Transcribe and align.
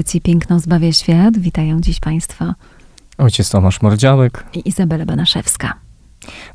Audycji 0.00 0.20
Piękno 0.20 0.60
zbawia 0.60 0.92
świat 0.92 1.38
witają 1.38 1.80
dziś 1.80 2.00
Państwa 2.00 2.54
Ojciec 3.18 3.50
Tomasz 3.50 3.82
Mordziałek 3.82 4.44
i 4.54 4.68
Izabela 4.68 5.04
Banaszewska. 5.04 5.74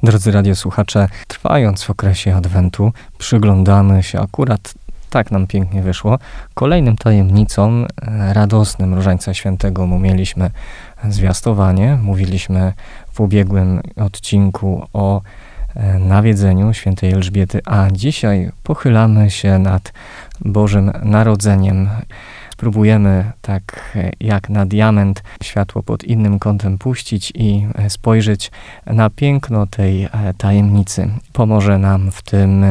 Drodzy 0.03 0.31
radiosłuchacze, 0.31 1.07
trwając 1.27 1.83
w 1.83 1.89
okresie 1.89 2.35
Adwentu, 2.35 2.91
przyglądamy 3.17 4.03
się 4.03 4.19
akurat, 4.19 4.73
tak 5.09 5.31
nam 5.31 5.47
pięknie 5.47 5.81
wyszło, 5.81 6.19
kolejnym 6.53 6.95
tajemnicom 6.97 7.85
e, 7.85 8.33
radosnym 8.33 8.93
Różańca 8.93 9.33
Świętego. 9.33 9.87
Mu 9.87 9.99
mieliśmy 9.99 10.51
zwiastowanie, 11.09 11.99
mówiliśmy 12.01 12.73
w 13.13 13.19
ubiegłym 13.19 13.81
odcinku 13.95 14.87
o 14.93 15.21
e, 15.75 15.99
nawiedzeniu 15.99 16.73
świętej 16.73 17.11
Elżbiety, 17.11 17.61
a 17.65 17.87
dzisiaj 17.91 18.51
pochylamy 18.63 19.31
się 19.31 19.59
nad 19.59 19.93
Bożym 20.41 20.91
Narodzeniem. 21.03 21.89
Spróbujemy 22.55 23.31
tak 23.41 23.91
e, 23.95 24.11
jak 24.19 24.49
na 24.49 24.65
diament 24.65 25.23
światło 25.43 25.83
pod 25.83 26.03
innym 26.03 26.39
kątem 26.39 26.77
puścić 26.77 27.31
i 27.35 27.67
e, 27.75 27.89
spojrzeć 27.89 28.51
na 28.85 29.09
piękno 29.09 29.67
tej 29.67 30.03
e, 30.03 30.09
tajemnicy. 30.37 31.09
Pomoże 31.33 31.77
nam 31.77 32.11
w 32.11 32.21
tym 32.21 32.65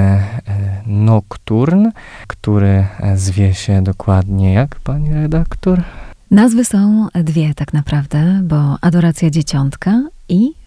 nokturn, 0.86 1.88
który 2.26 2.86
zwie 3.14 3.54
się 3.54 3.82
dokładnie 3.82 4.52
jak, 4.52 4.80
pani 4.80 5.14
redaktor? 5.14 5.82
Nazwy 6.30 6.64
są 6.64 7.08
dwie 7.14 7.54
tak 7.54 7.72
naprawdę, 7.72 8.40
bo 8.44 8.76
Adoracja 8.80 9.30
Dzieciątka 9.30 10.02
i 10.28 10.63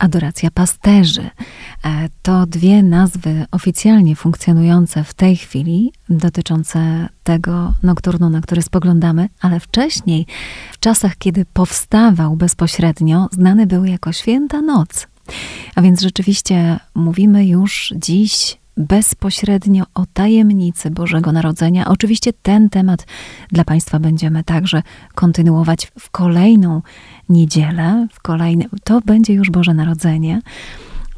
Adoracja 0.00 0.50
Pasterzy. 0.50 1.30
E, 1.84 2.08
to 2.22 2.46
dwie 2.46 2.82
nazwy 2.82 3.46
oficjalnie 3.50 4.16
funkcjonujące 4.16 5.04
w 5.04 5.14
tej 5.14 5.36
chwili, 5.36 5.92
dotyczące 6.08 7.08
tego 7.22 7.74
nokturnu, 7.82 8.30
na 8.30 8.40
który 8.40 8.62
spoglądamy, 8.62 9.28
ale 9.40 9.60
wcześniej, 9.60 10.26
w 10.72 10.78
czasach, 10.78 11.16
kiedy 11.18 11.44
powstawał 11.44 12.36
bezpośrednio, 12.36 13.28
znany 13.32 13.66
był 13.66 13.84
jako 13.84 14.12
Święta 14.12 14.60
Noc. 14.62 15.06
A 15.74 15.82
więc 15.82 16.00
rzeczywiście 16.00 16.78
mówimy 16.94 17.46
już 17.46 17.94
dziś 17.96 18.59
bezpośrednio 18.80 19.84
o 19.94 20.04
tajemnicy 20.12 20.90
Bożego 20.90 21.32
Narodzenia. 21.32 21.88
Oczywiście 21.88 22.32
ten 22.32 22.70
temat 22.70 23.06
dla 23.52 23.64
Państwa 23.64 23.98
będziemy 23.98 24.44
także 24.44 24.82
kontynuować 25.14 25.92
w 25.98 26.10
kolejną 26.10 26.82
niedzielę, 27.28 28.06
w 28.12 28.20
kolejny, 28.20 28.64
to 28.84 29.00
będzie 29.00 29.32
już 29.32 29.50
Boże 29.50 29.74
Narodzenie. 29.74 30.42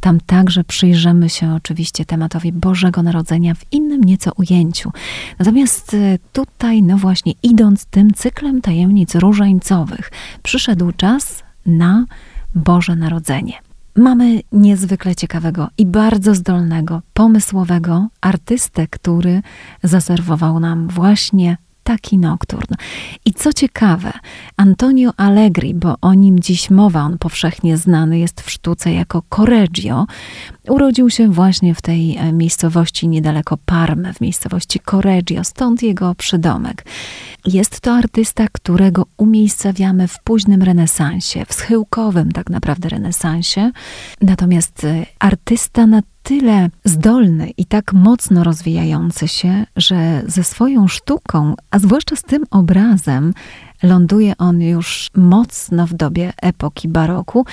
Tam 0.01 0.21
także 0.21 0.65
przyjrzymy 0.65 1.29
się 1.29 1.55
oczywiście 1.55 2.05
tematowi 2.05 2.53
Bożego 2.53 3.03
Narodzenia 3.03 3.55
w 3.55 3.73
innym 3.73 4.01
nieco 4.01 4.31
ujęciu. 4.37 4.91
Natomiast 5.39 5.95
y, 5.95 6.19
tutaj, 6.33 6.83
no 6.83 6.97
właśnie, 6.97 7.33
idąc 7.43 7.85
tym 7.85 8.15
cyklem 8.15 8.61
tajemnic 8.61 9.15
różańcowych, 9.15 10.11
przyszedł 10.43 10.93
czas 10.93 11.43
na 11.67 12.05
Boże 12.55 12.97
Narodzenie. 12.97 13.72
Mamy 13.97 14.41
niezwykle 14.53 15.15
ciekawego 15.15 15.69
i 15.79 15.87
bardzo 15.87 16.35
zdolnego, 16.35 17.03
pomysłowego 17.15 18.09
artystę, 18.21 18.87
który 18.89 19.43
zaserwował 19.83 20.61
nam 20.61 20.89
właśnie 20.89 21.57
taki 21.85 22.19
nokturn. 22.19 22.75
I 23.25 23.33
co 23.33 23.53
ciekawe, 23.53 24.13
Antonio 24.57 25.11
Allegri, 25.17 25.75
bo 25.75 25.95
o 26.01 26.15
nim 26.15 26.41
dziś 26.41 26.71
mowa, 26.71 27.01
on 27.01 27.19
powszechnie 27.19 27.77
znany 27.77 28.19
jest 28.19 28.41
w 28.41 28.51
sztuce 28.51 28.93
jako 28.93 29.23
Correggio, 29.37 30.07
urodził 30.69 31.11
się 31.11 31.29
właśnie 31.29 31.75
w 31.75 31.83
tej 31.83 32.17
e, 32.17 32.33
miejscowości 32.33 33.09
niedaleko 33.09 33.57
Parmy, 33.67 34.13
w 34.13 34.21
miejscowości 34.21 34.81
Correggio, 34.91 35.45
stąd 35.45 35.83
jego 35.83 36.15
przydomek. 36.15 36.85
Jest 37.47 37.81
to 37.81 37.95
artysta, 37.95 38.47
którego 38.53 39.07
umiejscawiamy 39.17 40.09
w 40.09 40.19
późnym 40.25 40.63
renesansie, 40.63 41.45
w 41.49 41.53
schyłkowym 41.55 42.33
tak 42.33 42.51
naprawdę 42.51 42.89
renesansie. 42.89 43.71
Natomiast 44.21 44.85
e, 44.85 45.07
artysta 45.19 45.87
na 45.87 46.03
tyle 46.23 46.69
zdolny 46.85 47.51
i 47.57 47.67
tak 47.67 47.93
mocno 47.93 48.45
rozwijający 48.45 49.29
się, 49.29 49.67
że 49.77 50.23
ze 50.27 50.45
swoją 50.45 50.89
sztuką, 50.89 51.55
a 51.71 51.79
zwłaszcza 51.79 52.17
z 52.17 52.23
tym 52.23 52.45
obrazem, 52.51 53.35
ląduje 53.83 54.37
on 54.39 54.61
już 54.61 55.11
mocno 55.15 55.87
w 55.87 55.95
dobie 55.95 56.33
epoki 56.43 56.89
baroku, 56.89 57.47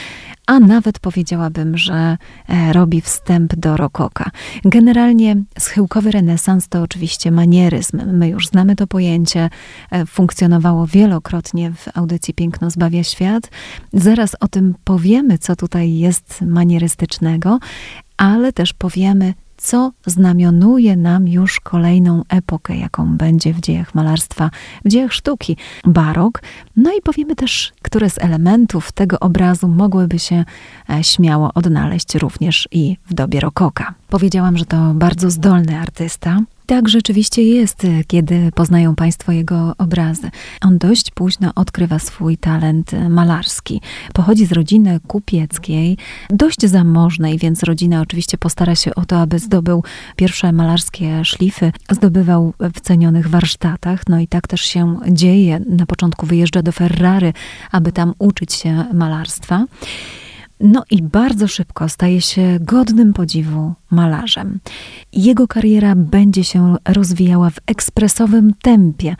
a 0.47 0.59
nawet 0.59 0.99
powiedziałabym, 0.99 1.77
że 1.77 2.17
e, 2.47 2.73
robi 2.73 3.01
wstęp 3.01 3.55
do 3.55 3.77
rokoka. 3.77 4.31
Generalnie 4.65 5.35
schyłkowy 5.59 6.11
renesans 6.11 6.67
to 6.67 6.81
oczywiście 6.81 7.31
manieryzm. 7.31 8.01
My 8.13 8.27
już 8.27 8.47
znamy 8.47 8.75
to 8.75 8.87
pojęcie, 8.87 9.49
e, 9.91 10.05
funkcjonowało 10.05 10.87
wielokrotnie 10.87 11.71
w 11.71 11.97
audycji 11.97 12.33
Piękno 12.33 12.69
zbawia 12.69 13.03
świat. 13.03 13.49
Zaraz 13.93 14.35
o 14.39 14.47
tym 14.47 14.75
powiemy, 14.83 15.37
co 15.37 15.55
tutaj 15.55 15.93
jest 15.93 16.41
manierystycznego, 16.41 17.59
ale 18.17 18.53
też 18.53 18.73
powiemy, 18.73 19.33
co 19.61 19.91
znamionuje 20.05 20.95
nam 20.95 21.27
już 21.27 21.59
kolejną 21.59 22.23
epokę, 22.29 22.77
jaką 22.77 23.17
będzie 23.17 23.53
w 23.53 23.59
dziejach 23.59 23.95
malarstwa, 23.95 24.49
w 24.85 24.89
dziejach 24.89 25.13
sztuki, 25.13 25.57
barok. 25.85 26.41
No 26.75 26.91
i 26.97 27.01
powiemy 27.01 27.35
też, 27.35 27.73
które 27.81 28.09
z 28.09 28.17
elementów 28.17 28.91
tego 28.91 29.19
obrazu 29.19 29.67
mogłyby 29.67 30.19
się 30.19 30.45
e, 30.89 31.03
śmiało 31.03 31.51
odnaleźć 31.53 32.15
również 32.15 32.67
i 32.71 32.97
w 33.05 33.13
dobie 33.13 33.39
rokoka. 33.39 33.93
Powiedziałam, 34.09 34.57
że 34.57 34.65
to 34.65 34.93
bardzo 34.93 35.29
zdolny 35.29 35.79
artysta, 35.79 36.39
tak 36.69 36.89
rzeczywiście 36.89 37.43
jest, 37.43 37.87
kiedy 38.07 38.51
poznają 38.55 38.95
Państwo 38.95 39.31
jego 39.31 39.73
obrazy. 39.77 40.31
On 40.61 40.77
dość 40.77 41.11
późno 41.11 41.51
odkrywa 41.55 41.99
swój 41.99 42.37
talent 42.37 42.91
malarski. 43.09 43.81
Pochodzi 44.13 44.45
z 44.45 44.51
rodziny 44.51 44.99
kupieckiej, 45.07 45.97
dość 46.29 46.65
zamożnej, 46.65 47.37
więc 47.37 47.63
rodzina 47.63 48.01
oczywiście 48.01 48.37
postara 48.37 48.75
się 48.75 48.95
o 48.95 49.05
to, 49.05 49.19
aby 49.19 49.39
zdobył 49.39 49.83
pierwsze 50.15 50.51
malarskie 50.51 51.25
szlify. 51.25 51.71
Zdobywał 51.91 52.53
w 52.59 52.81
cenionych 52.81 53.29
warsztatach, 53.29 54.01
no 54.09 54.19
i 54.19 54.27
tak 54.27 54.47
też 54.47 54.61
się 54.61 54.99
dzieje. 55.07 55.59
Na 55.69 55.85
początku 55.85 56.25
wyjeżdża 56.25 56.61
do 56.61 56.71
Ferrary, 56.71 57.33
aby 57.71 57.91
tam 57.91 58.13
uczyć 58.19 58.53
się 58.53 58.85
malarstwa. 58.93 59.65
No 60.59 60.83
i 60.91 61.03
bardzo 61.03 61.47
szybko 61.47 61.89
staje 61.89 62.21
się 62.21 62.57
godnym 62.61 63.13
podziwu 63.13 63.73
malarzem. 63.91 64.59
Jego 65.13 65.47
kariera 65.47 65.95
będzie 65.95 66.43
się 66.43 66.75
rozwijała 66.87 67.49
w 67.49 67.59
ekspresowym 67.67 68.53
tempie, 68.61 69.15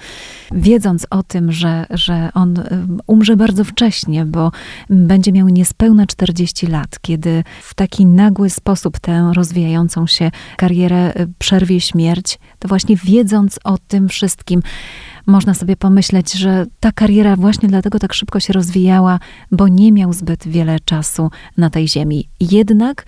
wiedząc 0.51 1.07
o 1.09 1.23
tym, 1.23 1.51
że, 1.51 1.85
że 1.89 2.29
on 2.33 2.57
y, 2.57 2.63
umrze 3.07 3.37
bardzo 3.37 3.63
wcześnie, 3.63 4.25
bo 4.25 4.51
będzie 4.89 5.31
miał 5.31 5.47
niespełna 5.47 6.05
40 6.07 6.67
lat, 6.67 6.99
kiedy 7.01 7.43
w 7.61 7.73
taki 7.73 8.05
nagły 8.05 8.49
sposób 8.49 8.99
tę 8.99 9.31
rozwijającą 9.35 10.07
się 10.07 10.31
karierę 10.57 11.13
y, 11.21 11.27
przerwie 11.39 11.81
śmierć, 11.81 12.39
to 12.59 12.67
właśnie 12.67 12.95
wiedząc 12.95 13.59
o 13.63 13.77
tym 13.77 14.09
wszystkim, 14.09 14.61
można 15.29 15.53
sobie 15.53 15.75
pomyśleć, 15.75 16.33
że 16.33 16.65
ta 16.79 16.91
kariera 16.91 17.35
właśnie 17.35 17.69
dlatego 17.69 17.99
tak 17.99 18.13
szybko 18.13 18.39
się 18.39 18.53
rozwijała, 18.53 19.19
bo 19.51 19.67
nie 19.67 19.91
miał 19.91 20.13
zbyt 20.13 20.47
wiele 20.47 20.79
czasu 20.79 21.29
na 21.57 21.69
tej 21.69 21.87
ziemi. 21.87 22.29
Jednak 22.39 23.05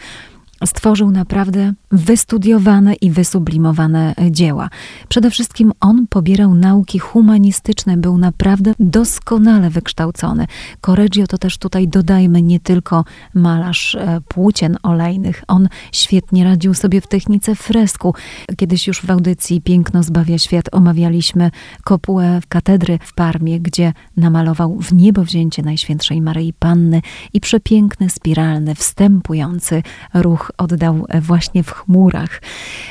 stworzył 0.66 1.12
naprawdę 1.12 1.74
wystudiowane 1.92 2.94
i 2.94 3.12
wysublimowane 3.12 4.14
dzieła. 4.32 4.70
Przede 5.10 5.32
wszystkim 5.32 5.72
on 5.80 6.08
pobierał 6.08 6.56
nauki 6.56 7.00
humanistyczne, 7.00 7.98
był 7.98 8.18
naprawdę 8.18 8.74
doskonale 8.80 9.70
wykształcony. 9.70 10.48
Correggio 10.82 11.28
to 11.28 11.38
też 11.38 11.58
tutaj 11.58 11.88
dodajmy 11.88 12.42
nie 12.42 12.60
tylko 12.60 13.06
malarz 13.34 13.96
e, 13.96 14.22
płócien 14.28 14.78
olejnych. 14.84 15.44
On 15.48 15.70
świetnie 15.92 16.44
radził 16.44 16.74
sobie 16.74 17.02
w 17.02 17.08
technice 17.08 17.56
fresku. 17.56 18.16
Kiedyś 18.58 18.88
już 18.88 19.02
w 19.02 19.12
audycji 19.12 19.62
Piękno 19.62 20.04
zbawia 20.04 20.38
świat 20.38 20.66
omawialiśmy 20.72 21.52
kopułę 21.84 22.42
w 22.42 22.48
katedry 22.48 23.00
w 23.04 23.14
Parmie, 23.14 23.60
gdzie 23.60 23.94
namalował 24.18 24.78
w 24.80 24.94
niebo 24.94 25.24
wzięcie 25.24 25.64
Najświętszej 25.64 26.22
Maryi 26.22 26.54
Panny 26.54 27.02
i 27.34 27.42
przepiękny, 27.42 28.10
spiralny, 28.10 28.76
wstępujący 28.76 29.84
ruch 30.14 30.51
oddał 30.58 31.06
właśnie 31.22 31.64
w 31.64 31.72
chmurach. 31.72 32.42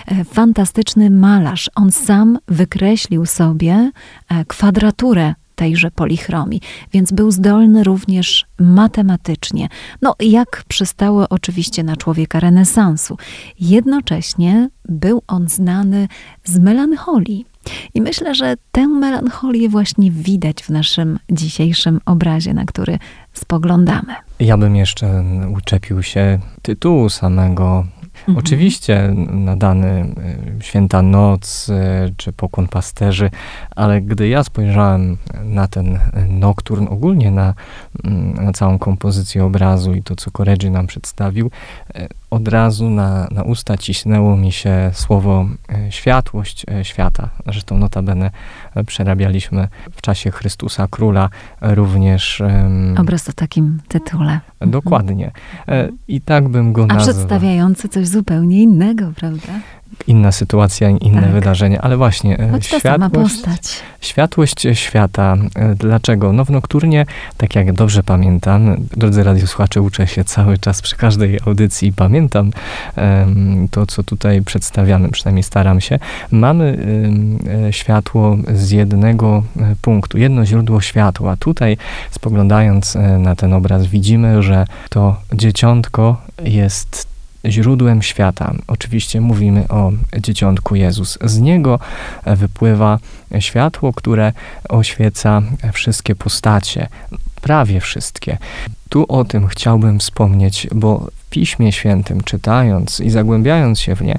E, 0.06 0.24
fantastyczny 0.24 1.10
malarz. 1.10 1.70
On 1.74 1.92
sam 1.92 2.38
wykreślił 2.48 3.26
sobie 3.26 3.90
e, 4.28 4.44
kwadraturę 4.44 5.34
tejże 5.60 5.90
polichromii, 5.90 6.60
więc 6.92 7.12
był 7.12 7.30
zdolny 7.30 7.84
również 7.84 8.46
matematycznie. 8.58 9.68
No, 10.02 10.14
jak 10.20 10.62
przystało 10.68 11.26
oczywiście 11.30 11.84
na 11.84 11.96
człowieka 11.96 12.40
renesansu. 12.40 13.16
Jednocześnie 13.60 14.68
był 14.88 15.22
on 15.26 15.48
znany 15.48 16.08
z 16.44 16.58
melancholii. 16.58 17.46
I 17.94 18.00
myślę, 18.00 18.34
że 18.34 18.54
tę 18.72 18.88
melancholię 18.88 19.68
właśnie 19.68 20.10
widać 20.10 20.62
w 20.62 20.70
naszym 20.70 21.18
dzisiejszym 21.30 22.00
obrazie, 22.06 22.54
na 22.54 22.64
który 22.64 22.98
spoglądamy. 23.32 24.29
Ja 24.40 24.56
bym 24.56 24.76
jeszcze 24.76 25.24
uczepił 25.56 26.02
się 26.02 26.38
tytułu 26.62 27.08
samego 27.08 27.84
Mhm. 28.20 28.38
Oczywiście 28.38 29.14
nadany 29.30 30.14
y, 30.60 30.64
Święta 30.64 31.02
Noc 31.02 31.68
y, 31.68 32.14
czy 32.16 32.32
Pokłon 32.32 32.68
Pasterzy, 32.68 33.30
ale 33.76 34.02
gdy 34.02 34.28
ja 34.28 34.44
spojrzałem 34.44 35.16
na 35.44 35.68
ten 35.68 35.98
nokturn, 36.28 36.86
ogólnie 36.90 37.30
na, 37.30 37.54
mm, 38.04 38.34
na 38.44 38.52
całą 38.52 38.78
kompozycję 38.78 39.44
obrazu 39.44 39.94
i 39.94 40.02
to, 40.02 40.16
co 40.16 40.30
Correggi 40.30 40.70
nam 40.70 40.86
przedstawił, 40.86 41.50
y, 41.96 42.08
od 42.30 42.48
razu 42.48 42.90
na, 42.90 43.28
na 43.30 43.42
usta 43.42 43.78
cisnęło 43.78 44.36
mi 44.36 44.52
się 44.52 44.90
słowo 44.92 45.46
światłość 45.90 46.66
świata. 46.82 47.28
Zresztą 47.44 47.78
notabene 47.78 48.30
przerabialiśmy 48.86 49.68
w 49.92 50.02
czasie 50.02 50.30
Chrystusa 50.30 50.86
Króla 50.90 51.28
również... 51.60 52.42
Obraz 52.98 53.28
o 53.28 53.32
takim 53.32 53.80
tytule. 53.88 54.40
Dokładnie. 54.60 55.30
I 56.08 56.20
tak 56.20 56.48
bym 56.48 56.72
go 56.72 56.86
nazwał. 56.86 57.10
A 57.10 57.12
przedstawiający 57.12 57.88
coś 57.88 58.08
zupełnie 58.08 58.62
innego, 58.62 59.12
prawda? 59.16 59.52
Inna 60.06 60.32
sytuacja, 60.32 60.90
inne 60.90 61.22
tak. 61.22 61.30
wydarzenie, 61.32 61.80
ale 61.80 61.96
właśnie 61.96 62.38
e, 62.38 62.50
Choć 62.50 62.66
światłość, 62.66 63.42
światłość 64.00 64.66
świata. 64.72 65.36
E, 65.54 65.74
dlaczego? 65.74 66.32
No 66.32 66.44
w 66.44 66.50
Nokturnie, 66.50 67.06
tak 67.36 67.54
jak 67.54 67.72
dobrze 67.72 68.02
pamiętam, 68.02 68.76
drodzy 68.96 69.22
radiosłuchacze, 69.22 69.82
uczę 69.82 70.06
się 70.06 70.24
cały 70.24 70.58
czas 70.58 70.82
przy 70.82 70.96
każdej 70.96 71.38
audycji 71.46 71.88
i 71.88 71.92
pamiętam 71.92 72.50
um, 72.96 73.68
to, 73.70 73.86
co 73.86 74.02
tutaj 74.02 74.42
przedstawiamy, 74.42 75.08
przynajmniej 75.08 75.42
staram 75.42 75.80
się. 75.80 75.98
Mamy 76.30 76.78
um, 77.02 77.72
światło 77.72 78.36
z 78.54 78.70
jednego 78.70 79.42
punktu, 79.82 80.18
jedno 80.18 80.46
źródło 80.46 80.80
światła. 80.80 81.36
Tutaj 81.36 81.76
spoglądając 82.10 82.98
na 83.18 83.36
ten 83.36 83.52
obraz 83.52 83.86
widzimy, 83.86 84.42
że 84.42 84.64
to 84.88 85.16
dzieciątko 85.32 86.16
jest 86.44 87.09
źródłem 87.44 88.02
świata. 88.02 88.54
Oczywiście 88.66 89.20
mówimy 89.20 89.68
o 89.68 89.92
dzieciątku 90.18 90.74
Jezus. 90.74 91.18
Z 91.24 91.38
niego 91.38 91.78
wypływa 92.26 92.98
światło, 93.38 93.92
które 93.92 94.32
oświeca 94.68 95.42
wszystkie 95.72 96.14
postacie, 96.14 96.88
prawie 97.40 97.80
wszystkie. 97.80 98.38
Tu 98.88 99.04
o 99.08 99.24
tym 99.24 99.46
chciałbym 99.46 99.98
wspomnieć, 99.98 100.66
bo 100.74 101.06
w 101.16 101.30
Piśmie 101.30 101.72
Świętym, 101.72 102.20
czytając 102.20 103.00
i 103.00 103.10
zagłębiając 103.10 103.80
się 103.80 103.96
w 103.96 104.02
nie, 104.02 104.18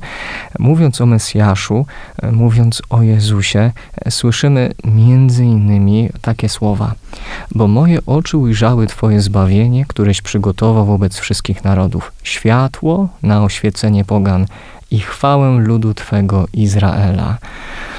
mówiąc 0.60 1.02
o 1.02 1.06
Mesjaszu, 1.06 1.86
mówiąc 2.32 2.82
o 2.90 3.02
Jezusie, 3.02 3.72
słyszymy 4.10 4.74
między 4.86 5.46
innymi 5.46 6.10
takie 6.22 6.50
słowa: 6.50 6.94
Bo 7.56 7.68
moje 7.68 8.00
oczy 8.06 8.38
ujrzały 8.38 8.88
Twoje 8.88 9.22
zbawienie, 9.22 9.86
któreś 9.86 10.22
przygotował 10.22 10.86
wobec 10.86 11.20
wszystkich 11.20 11.64
narodów, 11.64 12.12
światło 12.24 13.10
na 13.24 13.44
oświecenie 13.44 14.06
pogan 14.06 14.46
i 14.92 15.00
chwałę 15.00 15.58
ludu 15.60 15.94
Twego 15.94 16.48
Izraela. 16.54 17.38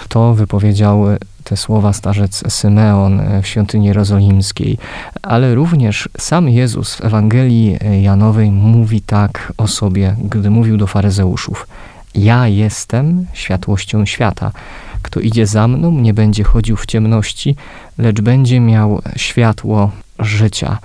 To 0.08 0.34
wypowiedział 0.34 1.04
te 1.44 1.56
słowa 1.56 1.92
starzec 1.92 2.52
Symeon 2.52 3.20
w 3.42 3.46
świątyni 3.46 3.86
jerozolimskiej, 3.86 4.78
ale 5.22 5.54
również 5.54 6.08
sam 6.18 6.48
Jezus 6.48 6.94
w 6.94 7.04
Ewangelii 7.04 7.78
Janowej 8.02 8.50
mówi 8.50 9.00
tak 9.00 9.52
o 9.58 9.68
sobie, 9.68 10.16
gdy 10.24 10.50
mówił 10.50 10.76
do 10.76 10.86
faryzeuszów. 10.86 11.66
Ja 12.14 12.48
jestem 12.48 13.26
światłością 13.32 14.06
świata. 14.06 14.52
Kto 15.02 15.20
idzie 15.20 15.46
za 15.46 15.68
mną, 15.68 15.90
nie 15.92 16.14
będzie 16.14 16.44
chodził 16.44 16.76
w 16.76 16.86
ciemności, 16.86 17.56
lecz 17.98 18.20
będzie 18.20 18.60
miał 18.60 19.02
światło 19.16 19.90
życia. 20.18 20.78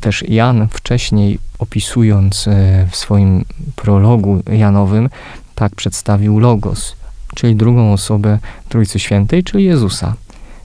Też 0.00 0.24
Jan 0.28 0.68
wcześniej 0.68 1.38
opisując 1.58 2.48
e, 2.48 2.86
w 2.90 2.96
swoim 2.96 3.44
prologu 3.76 4.42
Janowym, 4.52 5.08
tak 5.54 5.74
przedstawił 5.74 6.38
Logos, 6.38 6.96
czyli 7.34 7.56
drugą 7.56 7.92
osobę 7.92 8.38
Trójcy 8.68 8.98
Świętej, 8.98 9.44
czyli 9.44 9.64
Jezusa. 9.64 10.14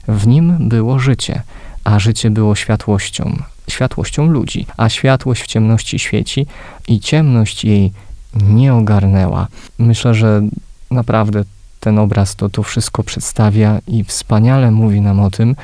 W 0.08 0.26
nim 0.26 0.68
było 0.68 0.98
życie, 0.98 1.42
a 1.84 1.98
życie 1.98 2.30
było 2.30 2.54
światłością, 2.54 3.36
światłością 3.68 4.26
ludzi, 4.26 4.66
a 4.76 4.88
światłość 4.88 5.42
w 5.42 5.46
ciemności 5.46 5.98
świeci 5.98 6.46
i 6.88 7.00
ciemność 7.00 7.64
jej 7.64 7.92
nie 8.34 8.74
ogarnęła. 8.74 9.46
Myślę, 9.78 10.14
że 10.14 10.42
naprawdę 10.90 11.44
ten 11.80 11.98
obraz 11.98 12.36
to, 12.36 12.48
to 12.48 12.62
wszystko 12.62 13.02
przedstawia 13.02 13.78
i 13.86 14.04
wspaniale 14.04 14.70
mówi 14.70 15.00
nam 15.00 15.20
o 15.20 15.30
tym, 15.30 15.56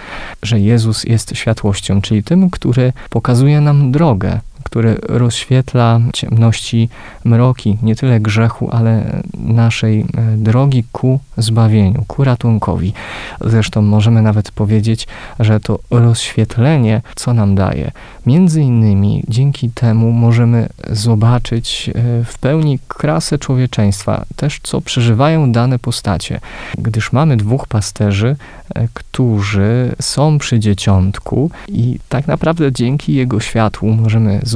że 0.43 0.61
Jezus 0.61 1.05
jest 1.05 1.37
światłością, 1.37 2.03
czyli 2.03 2.23
tym, 2.23 2.51
który 2.51 2.93
pokazuje 3.11 3.61
nam 3.61 3.93
drogę, 3.93 4.41
który 4.67 4.97
rozświetla 5.03 6.01
ciemności, 6.13 6.89
mroki, 7.25 7.79
nie 7.83 7.97
tyle 7.97 8.21
grzechu, 8.21 8.69
ale 8.73 9.23
naszej 9.39 10.01
e, 10.01 10.05
drogi 10.37 10.85
ku 10.93 11.21
zbawieniu, 11.37 12.05
ku 12.07 12.25
ratunkowi. 12.25 12.93
Zresztą 13.41 13.83
możemy 13.83 14.23
nawet 14.23 14.51
powiedzieć, 14.51 15.07
że 15.41 15.61
to 15.61 15.79
rozświetlenie, 15.91 17.03
co 17.17 17.35
nam 17.35 17.55
daje? 17.55 17.91
Między 18.27 18.63
innymi 18.63 19.25
dzięki 19.29 19.71
temu 19.71 20.13
możemy 20.13 20.69
zobaczyć 20.91 21.91
e, 21.95 22.25
w 22.25 22.39
pełni 22.39 22.79
krasę 22.89 23.39
człowieczeństwa, 23.39 24.25
też 24.37 24.61
co 24.63 24.81
przeżywają 24.81 25.53
dane 25.53 25.79
postacie. 25.79 26.41
Gdyż 26.79 27.13
mamy 27.13 27.37
dwóch 27.37 27.67
pasterzy, 27.67 28.37
e, 28.75 28.89
którzy 28.95 29.95
są 30.01 30.39
przy 30.39 30.61
dzieciątku 30.61 31.51
i 31.69 31.99
tak 32.09 32.27
naprawdę 32.27 32.73
dzięki 32.73 33.15
jego 33.15 33.41
światłu 33.41 33.93
możemy 33.93 34.41
zobaczyć 34.43 34.56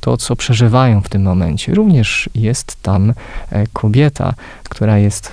to, 0.00 0.16
co 0.16 0.36
przeżywają 0.36 1.00
w 1.00 1.08
tym 1.08 1.22
momencie. 1.22 1.74
Również 1.74 2.30
jest 2.34 2.82
tam 2.82 3.12
e, 3.50 3.66
kobieta, 3.72 4.34
która 4.64 4.98
jest 4.98 5.32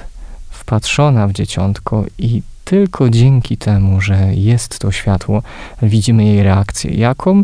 wpatrzona 0.50 1.28
w 1.28 1.34
dzieciątko 1.34 2.06
i 2.18 2.42
tylko 2.66 3.10
dzięki 3.10 3.58
temu, 3.58 4.02
że 4.02 4.36
jest 4.36 4.80
to 4.80 4.92
światło, 4.92 5.44
widzimy 5.82 6.26
jej 6.26 6.44
reakcję. 6.44 6.92
Jaką? 6.92 7.44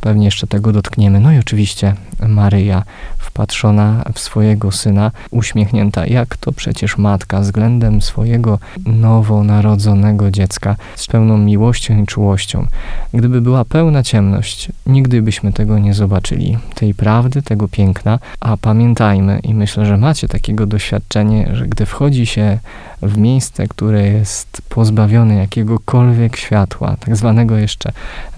Pewnie 0.00 0.24
jeszcze 0.24 0.46
tego 0.46 0.72
dotkniemy. 0.72 1.20
No 1.20 1.32
i 1.32 1.38
oczywiście 1.38 1.94
Maryja, 2.28 2.82
wpatrzona 3.18 4.04
w 4.14 4.20
swojego 4.20 4.72
syna, 4.72 5.10
uśmiechnięta, 5.30 6.06
jak 6.06 6.36
to 6.36 6.52
przecież 6.52 6.98
matka 6.98 7.40
względem 7.40 8.02
swojego 8.02 8.58
nowonarodzonego 8.86 10.30
dziecka, 10.30 10.76
z 10.96 11.06
pełną 11.06 11.38
miłością 11.38 12.02
i 12.02 12.06
czułością. 12.06 12.66
Gdyby 13.14 13.40
była 13.40 13.64
pełna 13.64 14.02
ciemność, 14.02 14.68
nigdy 14.86 15.22
byśmy 15.22 15.52
tego 15.52 15.78
nie 15.78 15.94
zobaczyli, 15.94 16.58
tej 16.74 16.94
prawdy, 16.94 17.42
tego 17.42 17.68
piękna, 17.68 18.18
a 18.40 18.56
pamiętajmy, 18.56 19.38
i 19.42 19.54
myślę, 19.54 19.86
że 19.86 19.96
macie 19.96 20.28
takiego 20.28 20.66
doświadczenie, 20.66 21.50
że 21.52 21.66
gdy 21.66 21.86
wchodzi 21.86 22.26
się 22.26 22.58
w 23.02 23.18
miejsce, 23.18 23.68
które 23.68 24.08
jest 24.08 24.62
pozbawione 24.68 25.34
jakiegokolwiek 25.34 26.36
światła, 26.36 26.96
tak 27.00 27.16
zwanego 27.16 27.56
jeszcze 27.56 27.92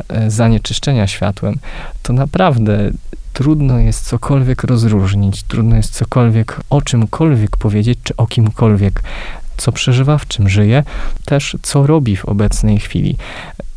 e, 0.09 0.31
zanieczyszczenia 0.31 1.07
światłem, 1.07 1.59
to 2.03 2.13
naprawdę 2.13 2.91
trudno 3.33 3.79
jest 3.79 4.05
cokolwiek 4.07 4.65
rozróżnić, 4.65 5.43
trudno 5.43 5.77
jest 5.77 5.95
cokolwiek 5.95 6.61
o 6.71 6.83
czymkolwiek 6.83 7.57
powiedzieć, 7.57 7.99
czy 8.03 8.17
o 8.17 8.27
kimkolwiek, 8.27 9.03
co 9.57 9.73
przeżywa, 9.73 10.19
w 10.19 10.27
czym 10.27 10.49
żyje, 10.49 10.85
też 11.25 11.57
co 11.63 11.87
robi 11.87 12.17
w 12.17 12.25
obecnej 12.25 12.79
chwili. 12.79 13.17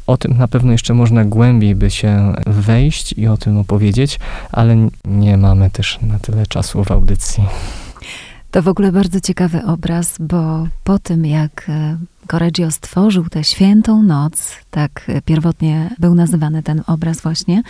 O 0.08 0.18
tym 0.18 0.38
na 0.38 0.48
pewno 0.48 0.72
jeszcze 0.72 0.94
można 0.94 1.26
głębiej 1.26 1.76
by 1.76 1.92
się 1.92 2.34
wejść 2.46 3.14
i 3.14 3.28
o 3.28 3.38
tym 3.38 3.58
opowiedzieć, 3.58 4.20
ale 4.52 4.90
nie 5.06 5.38
mamy 5.38 5.70
też 5.70 6.00
na 6.02 6.20
tyle 6.20 6.48
czasu 6.48 6.84
w 6.84 6.92
audycji. 6.92 7.44
To 8.52 8.62
w 8.62 8.68
ogóle 8.68 8.92
bardzo 8.92 9.22
ciekawy 9.22 9.64
obraz, 9.66 10.16
bo 10.20 10.68
po 10.84 11.00
tym 11.00 11.26
jak 11.26 11.66
e, 11.70 11.98
Correggio 12.28 12.72
stworzył 12.72 13.30
tę 13.30 13.44
świętą 13.44 14.04
noc, 14.04 14.52
tak 14.72 15.12
pierwotnie 15.26 15.96
był 16.00 16.16
nazywany 16.16 16.64
ten 16.64 16.82
obraz 16.88 17.22
właśnie, 17.22 17.64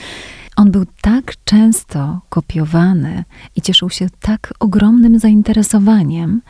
on 0.55 0.71
był 0.71 0.85
tak 1.01 1.33
często 1.45 2.21
kopiowany 2.29 3.23
i 3.55 3.61
cieszył 3.61 3.89
się 3.89 4.07
tak 4.19 4.53
ogromnym 4.59 5.19
zainteresowaniem, 5.19 6.41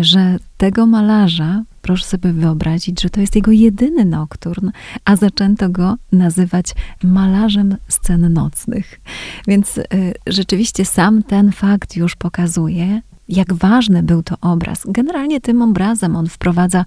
że 0.00 0.38
tego 0.56 0.86
malarza, 0.86 1.62
proszę 1.82 2.04
sobie 2.04 2.32
wyobrazić, 2.32 3.02
że 3.02 3.10
to 3.10 3.20
jest 3.20 3.36
jego 3.36 3.52
jedyny 3.52 4.04
nokturn, 4.04 4.70
a 5.04 5.16
zaczęto 5.16 5.68
go 5.68 5.96
nazywać 6.12 6.66
malarzem 7.04 7.76
scen 7.88 8.32
nocnych. 8.32 9.00
Więc 9.48 9.78
y, 9.78 9.84
rzeczywiście 10.26 10.84
sam 10.84 11.22
ten 11.22 11.52
fakt 11.52 11.96
już 11.96 12.16
pokazuje, 12.16 13.02
jak 13.32 13.54
ważny 13.54 14.02
był 14.02 14.22
to 14.22 14.36
obraz. 14.40 14.82
Generalnie 14.88 15.40
tym 15.40 15.62
obrazem 15.62 16.16
on 16.16 16.28
wprowadza 16.28 16.84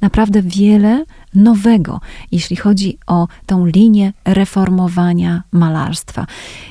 naprawdę 0.00 0.42
wiele 0.42 1.04
nowego, 1.34 2.00
jeśli 2.32 2.56
chodzi 2.56 2.98
o 3.06 3.28
tą 3.46 3.66
linię 3.66 4.12
reformowania 4.24 5.42
malarstwa. 5.52 6.26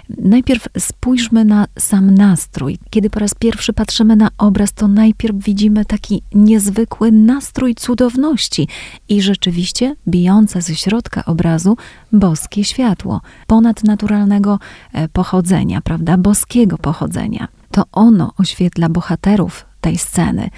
Najpierw 0.10 0.67
spójrzmy 0.77 1.46
na 1.46 1.65
sam 1.79 2.15
nastrój. 2.15 2.77
Kiedy 2.89 3.10
po 3.10 3.19
raz 3.19 3.34
pierwszy 3.34 3.74
patrzymy 3.74 4.15
na 4.15 4.29
obraz, 4.38 4.74
to 4.74 4.88
najpierw 4.88 5.36
widzimy 5.38 5.86
taki 5.86 6.22
niezwykły 6.34 7.12
nastrój 7.12 7.75
cudowności 7.75 8.67
i 9.10 9.22
rzeczywiście 9.22 9.96
bijące 10.07 10.62
ze 10.62 10.75
środka 10.75 11.25
obrazu 11.25 11.77
boskie 12.12 12.63
światło, 12.63 13.22
ponadnaturalnego 13.48 14.60
e, 14.93 15.07
pochodzenia, 15.10 15.81
prawda, 15.81 16.17
boskiego 16.17 16.77
pochodzenia. 16.77 17.48
To 17.77 17.84
ono 17.91 18.34
oświetla 18.38 18.89
bohaterów 18.89 19.65
tej 19.81 19.98
sceny 19.98 20.50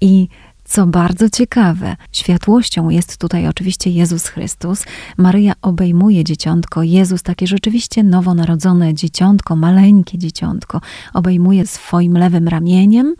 i 0.00 0.28
co 0.64 0.86
bardzo 0.86 1.30
ciekawe, 1.30 1.96
światłością 2.12 2.88
jest 2.88 3.16
tutaj 3.16 3.48
oczywiście 3.48 3.90
Jezus 3.90 4.26
Chrystus. 4.26 4.84
Maryja 5.16 5.52
obejmuje 5.62 6.24
dzieciątko. 6.24 6.82
Jezus, 6.82 7.22
takie 7.22 7.46
rzeczywiście 7.46 8.02
nowonarodzone 8.04 8.94
dzieciątko, 8.94 9.56
maleńkie 9.56 10.18
dzieciątko, 10.18 10.80
obejmuje 11.14 11.66
swoim 11.66 12.18
lewym 12.18 12.48
ramieniem, 12.48 13.14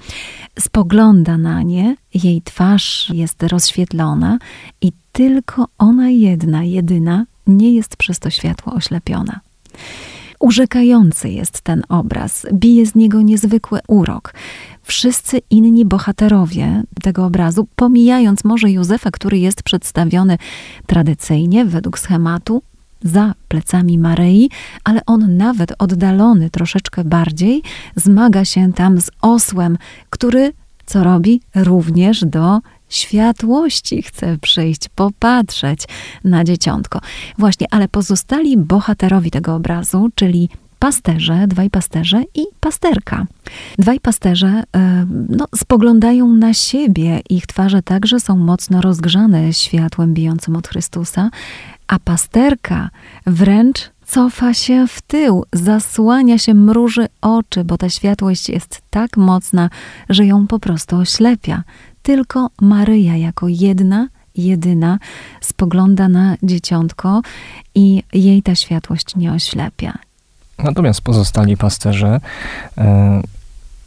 spogląda 0.59 1.39
na 1.39 1.63
nie, 1.63 1.97
jej 2.15 2.43
twarz 2.43 3.11
jest 3.15 3.43
rozświetlona 3.43 4.39
i 4.81 4.93
tylko 5.13 5.69
ona 5.79 6.11
jedna, 6.11 6.65
jedyna 6.65 7.25
nie 7.47 7.75
jest 7.75 7.97
przez 7.97 8.19
to 8.19 8.31
światło 8.31 8.73
oślepiona. 8.73 9.41
Urzekający 10.41 11.29
jest 11.29 11.61
ten 11.61 11.83
obraz, 11.89 12.47
bije 12.53 12.87
z 12.87 12.95
niego 12.95 13.23
niezwykły 13.23 13.81
urok. 13.89 14.35
Wszyscy 14.83 15.41
inni 15.51 15.85
bohaterowie 15.85 16.83
tego 17.03 17.27
obrazu, 17.27 17.69
pomijając 17.77 18.45
może 18.45 18.71
Józefa, 18.71 19.11
który 19.11 19.39
jest 19.39 19.63
przedstawiony 19.63 20.39
tradycyjnie 20.87 21.65
według 21.65 21.99
schematu, 21.99 22.63
za 23.03 23.35
plecami 23.49 23.99
Maryi, 23.99 24.51
ale 24.85 25.01
on 25.07 25.37
nawet 25.37 25.73
oddalony 25.79 26.51
troszeczkę 26.51 27.05
bardziej 27.05 27.63
zmaga 27.97 28.45
się 28.45 28.73
tam 28.73 29.01
z 29.01 29.11
osłem, 29.23 29.79
który 30.11 30.53
co 30.87 31.05
robi? 31.05 31.41
Również 31.55 32.25
do 32.25 32.61
światłości 32.89 34.03
chce 34.03 34.39
przyjść, 34.39 34.89
popatrzeć 34.95 35.85
na 36.25 36.45
dzieciątko. 36.45 37.01
Właśnie, 37.39 37.67
ale 37.71 37.89
pozostali 37.89 38.57
bohaterowi 38.57 39.31
tego 39.31 39.55
obrazu, 39.55 40.11
czyli 40.15 40.49
pasterze, 40.79 41.47
dwaj 41.47 41.71
pasterze 41.71 42.23
i 42.35 42.43
pasterka. 42.61 43.27
Dwaj 43.79 44.01
pasterze 44.01 44.63
e, 44.77 45.07
no, 45.29 45.47
spoglądają 45.57 46.33
na 46.33 46.55
siebie, 46.55 47.21
ich 47.31 47.47
twarze 47.47 47.83
także 47.83 48.21
są 48.21 48.37
mocno 48.37 48.81
rozgrzane 48.81 49.53
światłem 49.53 50.15
bijącym 50.15 50.57
od 50.57 50.69
Chrystusa, 50.69 51.31
a 51.87 51.99
pasterka 51.99 52.91
wręcz 53.27 53.91
cofa 54.07 54.55
się 54.55 54.87
w 54.87 55.03
tył, 55.03 55.45
zasłania 55.53 56.39
się, 56.39 56.55
mruży 56.55 57.07
oczy, 57.21 57.65
bo 57.65 57.79
ta 57.79 57.89
światłość 57.89 58.49
jest 58.49 58.83
tak 58.91 59.17
mocna, 59.17 59.71
że 60.09 60.27
ją 60.27 60.47
po 60.47 60.59
prostu 60.59 60.97
oślepia. 60.97 61.63
Tylko 62.09 62.51
Maryja 62.61 63.17
jako 63.17 63.47
jedna, 63.49 64.09
jedyna 64.37 64.99
spogląda 65.41 66.09
na 66.09 66.37
dzieciątko 66.43 67.23
i 67.75 68.03
jej 68.13 68.43
ta 68.43 68.55
światłość 68.55 69.17
nie 69.17 69.33
oślepia. 69.33 69.99
Natomiast 70.59 71.01
pozostali 71.01 71.57
pasterze, 71.57 72.21
e, 72.79 73.23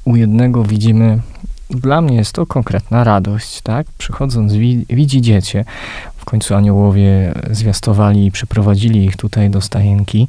u 0.06 0.16
jednego 0.16 0.64
widzimy, 0.64 1.20
dla 1.70 2.02
mnie 2.02 2.16
jest 2.16 2.34
to 2.34 2.46
konkretna 2.46 3.04
radość, 3.04 3.62
tak? 3.62 3.88
Przychodząc, 3.98 4.54
widzi 4.90 5.22
dziecię. 5.22 5.66
W 6.22 6.26
końcu 6.26 6.56
aniołowie 6.56 7.34
zwiastowali 7.52 8.26
i 8.26 8.32
przyprowadzili 8.32 9.06
ich 9.06 9.18
tutaj 9.18 9.50
do 9.50 9.62
stajenki, 9.62 10.28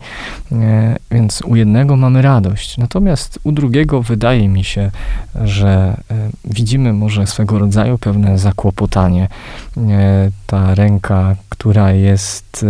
e, 0.52 0.96
więc 1.10 1.42
u 1.42 1.56
jednego 1.56 1.96
mamy 1.96 2.22
radość. 2.22 2.78
Natomiast 2.78 3.38
u 3.44 3.52
drugiego 3.52 4.02
wydaje 4.02 4.48
mi 4.48 4.64
się, 4.64 4.90
że 5.34 5.96
e, 6.10 6.30
widzimy 6.44 6.92
może 6.92 7.26
swego 7.26 7.58
rodzaju 7.58 7.98
pewne 7.98 8.38
zakłopotanie. 8.38 9.28
Ta 10.46 10.74
ręka, 10.74 11.36
która 11.48 11.92
jest 11.92 12.66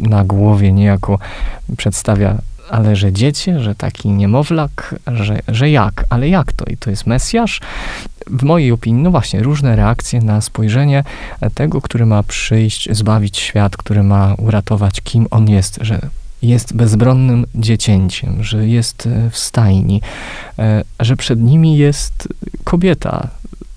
na 0.00 0.24
głowie, 0.24 0.72
niejako 0.72 1.18
przedstawia 1.76 2.38
ale 2.70 2.96
że 2.96 3.12
dziecię, 3.12 3.60
że 3.60 3.74
taki 3.74 4.08
niemowlak, 4.08 4.94
że, 5.06 5.38
że 5.48 5.70
jak, 5.70 6.04
ale 6.10 6.28
jak 6.28 6.52
to? 6.52 6.64
I 6.64 6.76
to 6.76 6.90
jest 6.90 7.06
Mesjasz? 7.06 7.60
W 8.30 8.42
mojej 8.42 8.72
opinii, 8.72 9.02
no 9.02 9.10
właśnie, 9.10 9.42
różne 9.42 9.76
reakcje 9.76 10.20
na 10.20 10.40
spojrzenie 10.40 11.04
tego, 11.54 11.80
który 11.80 12.06
ma 12.06 12.22
przyjść, 12.22 12.88
zbawić 12.92 13.38
świat, 13.38 13.76
który 13.76 14.02
ma 14.02 14.34
uratować, 14.34 15.00
kim 15.00 15.26
on 15.30 15.50
jest, 15.50 15.78
że 15.80 16.00
jest 16.42 16.76
bezbronnym 16.76 17.46
dziecięciem, 17.54 18.44
że 18.44 18.68
jest 18.68 19.08
w 19.30 19.38
stajni, 19.38 20.00
e, 20.58 20.84
że 21.00 21.16
przed 21.16 21.40
nimi 21.40 21.76
jest 21.76 22.28
kobieta, 22.64 23.28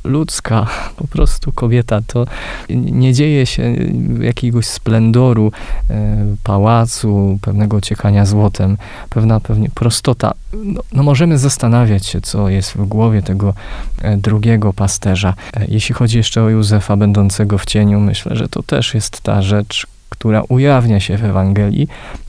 ludzka, 0.03 0.67
po 0.97 1.07
prostu 1.07 1.51
kobieta. 1.51 2.01
To 2.07 2.25
nie 2.69 3.13
dzieje 3.13 3.45
się 3.45 3.75
jakiegoś 4.21 4.65
splendoru 4.65 5.51
e, 5.89 6.17
pałacu, 6.43 7.39
pewnego 7.41 7.77
ociekania 7.77 8.25
złotem, 8.25 8.77
pewna 9.09 9.39
pewnie 9.39 9.69
prostota. 9.69 10.33
No, 10.53 10.81
no, 10.93 11.03
możemy 11.03 11.37
zastanawiać 11.37 12.05
się, 12.05 12.21
co 12.21 12.49
jest 12.49 12.71
w 12.71 12.85
głowie 12.85 13.21
tego 13.21 13.53
e, 14.01 14.17
drugiego 14.17 14.73
pasterza. 14.73 15.33
E, 15.53 15.65
jeśli 15.67 15.95
chodzi 15.95 16.17
jeszcze 16.17 16.43
o 16.43 16.49
Józefa 16.49 16.97
będącego 16.97 17.57
w 17.57 17.65
cieniu, 17.65 17.99
myślę, 17.99 18.35
że 18.35 18.49
to 18.49 18.63
też 18.63 18.93
jest 18.93 19.21
ta 19.21 19.41
rzecz, 19.41 19.87
która 20.11 20.43
ujawnia 20.49 20.99
się 20.99 21.17
w 21.17 21.23
Ewangelii, 21.23 21.87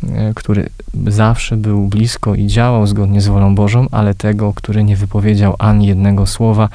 e, 0.09 0.33
który 0.35 0.69
zawsze 1.07 1.57
był 1.57 1.87
blisko 1.87 2.35
i 2.35 2.47
działał 2.47 2.87
zgodnie 2.87 3.21
z 3.21 3.27
wolą 3.27 3.55
Bożą, 3.55 3.87
ale 3.91 4.15
tego, 4.15 4.53
który 4.55 4.85
nie 4.85 4.97
wypowiedział 4.97 5.57
ani 5.59 5.87
jednego 5.87 6.27
słowa, 6.27 6.69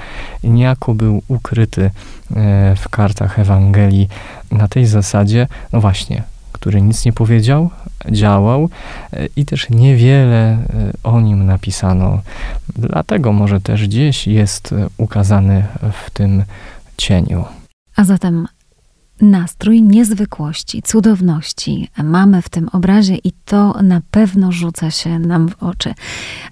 niejako 0.44 0.94
był 0.94 1.22
ukryty 1.28 1.82
e, 1.86 1.92
w 2.76 2.90
kartach 2.90 3.40
Ewangelii 3.40 4.08
na 4.52 4.68
tej 4.68 4.86
zasadzie, 4.86 5.48
no 5.74 5.82
właśnie, 5.82 6.24
który 6.52 6.82
nic 6.82 7.06
nie 7.06 7.14
powiedział, 7.14 7.70
działał 8.12 8.70
e, 9.14 9.26
i 9.36 9.46
też 9.46 9.70
niewiele 9.70 10.58
o 11.04 11.22
nim 11.22 11.46
napisano. 11.46 12.22
Dlatego 12.76 13.34
może 13.34 13.62
też 13.62 13.88
gdzieś 13.88 14.28
jest 14.28 14.76
ukazany 14.98 15.66
w 16.06 16.10
tym 16.10 16.44
cieniu. 16.98 17.46
A 17.96 18.04
zatem 18.04 18.48
nastrój 19.22 19.82
niezwykłości, 19.82 20.82
cudowności 20.82 21.90
mamy 22.04 22.42
w 22.42 22.50
tym 22.50 22.70
obrazie 22.70 23.16
i 23.16 23.32
to 23.46 23.74
na 23.84 24.02
pewno 24.12 24.52
rzuca 24.52 24.92
się 24.92 25.20
nam 25.20 25.50
w 25.50 25.64
oczy. 25.64 25.94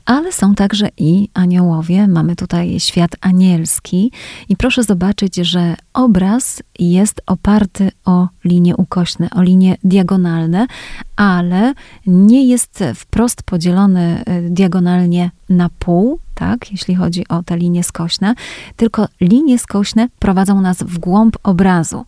Ale 0.05 0.31
są 0.31 0.55
także 0.55 0.89
i 0.97 1.29
aniołowie, 1.33 2.07
mamy 2.07 2.35
tutaj 2.35 2.79
świat 2.79 3.11
anielski 3.21 4.11
i 4.49 4.55
proszę 4.55 4.83
zobaczyć, 4.83 5.35
że 5.35 5.75
obraz 5.93 6.63
jest 6.79 7.21
oparty 7.25 7.91
o 8.05 8.27
linie 8.43 8.75
ukośne, 8.75 9.29
o 9.35 9.41
linie 9.41 9.77
diagonalne, 9.83 10.67
ale 11.15 11.73
nie 12.07 12.47
jest 12.47 12.83
wprost 12.95 13.43
podzielony 13.43 14.23
y, 14.47 14.49
diagonalnie 14.49 15.31
na 15.49 15.69
pół, 15.79 16.19
tak, 16.33 16.71
jeśli 16.71 16.95
chodzi 16.95 17.27
o 17.27 17.43
te 17.43 17.57
linie 17.57 17.83
skośne, 17.83 18.35
tylko 18.75 19.07
linie 19.21 19.59
skośne 19.59 20.07
prowadzą 20.19 20.61
nas 20.61 20.83
w 20.83 20.97
głąb 20.97 21.37
obrazu. 21.43 22.05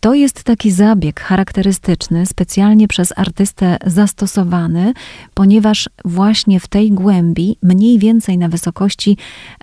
To 0.00 0.14
jest 0.14 0.44
taki 0.44 0.70
zabieg 0.70 1.20
charakterystyczny, 1.20 2.26
specjalnie 2.26 2.88
przez 2.88 3.12
artystę 3.16 3.76
zastosowany, 3.86 4.92
ponieważ 5.34 5.88
właśnie 6.04 6.60
w 6.60 6.66
tej 6.66 6.92
głębi, 6.92 7.58
mniej 7.62 7.98
więcej 7.98 8.38
na 8.38 8.48
wysokości 8.48 9.16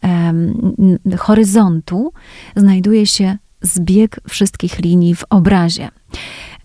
um, 0.03 0.73
horyzontu, 1.17 2.13
znajduje 2.55 3.05
się 3.05 3.37
zbieg 3.61 4.19
wszystkich 4.29 4.79
linii 4.79 5.15
w 5.15 5.23
obrazie 5.29 5.89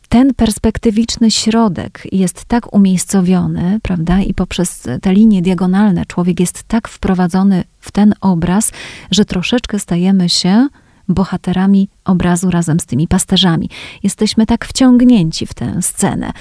ten 0.09 0.35
perspektywiczny 0.35 1.31
środek 1.31 2.03
jest 2.13 2.45
tak 2.45 2.75
umiejscowiony, 2.75 3.81
prawda, 3.83 4.21
i 4.21 4.35
poprzez 4.35 4.89
te 5.03 5.13
linie 5.13 5.43
diagonalne 5.43 6.07
człowiek 6.07 6.41
jest 6.41 6.63
tak 6.63 6.89
wprowadzony 6.89 7.65
w 7.81 7.93
ten 7.93 8.15
obraz, 8.21 8.73
że 9.11 9.25
troszeczkę 9.25 9.79
stajemy 9.79 10.29
się 10.29 10.69
bohaterami 11.09 11.89
obrazu 12.05 12.51
razem 12.51 12.81
z 12.81 12.87
tymi 12.87 13.09
pasterzami. 13.09 13.71
Jesteśmy 14.03 14.47
tak 14.47 14.65
wciągnięci 14.65 15.47
w 15.47 15.55
tę 15.55 15.83
scenę. 15.83 16.33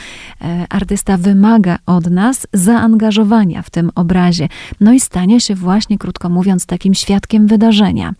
E, 0.41 0.65
artysta 0.69 1.17
wymaga 1.17 1.77
od 1.85 2.09
nas 2.09 2.47
zaangażowania 2.53 3.61
w 3.61 3.69
tym 3.69 3.91
obrazie, 3.95 4.47
no 4.79 4.93
i 4.93 4.99
stania 4.99 5.39
się 5.39 5.55
właśnie, 5.55 5.97
krótko 5.97 6.29
mówiąc, 6.29 6.65
takim 6.65 6.93
świadkiem 6.93 7.47
wydarzenia. 7.47 8.13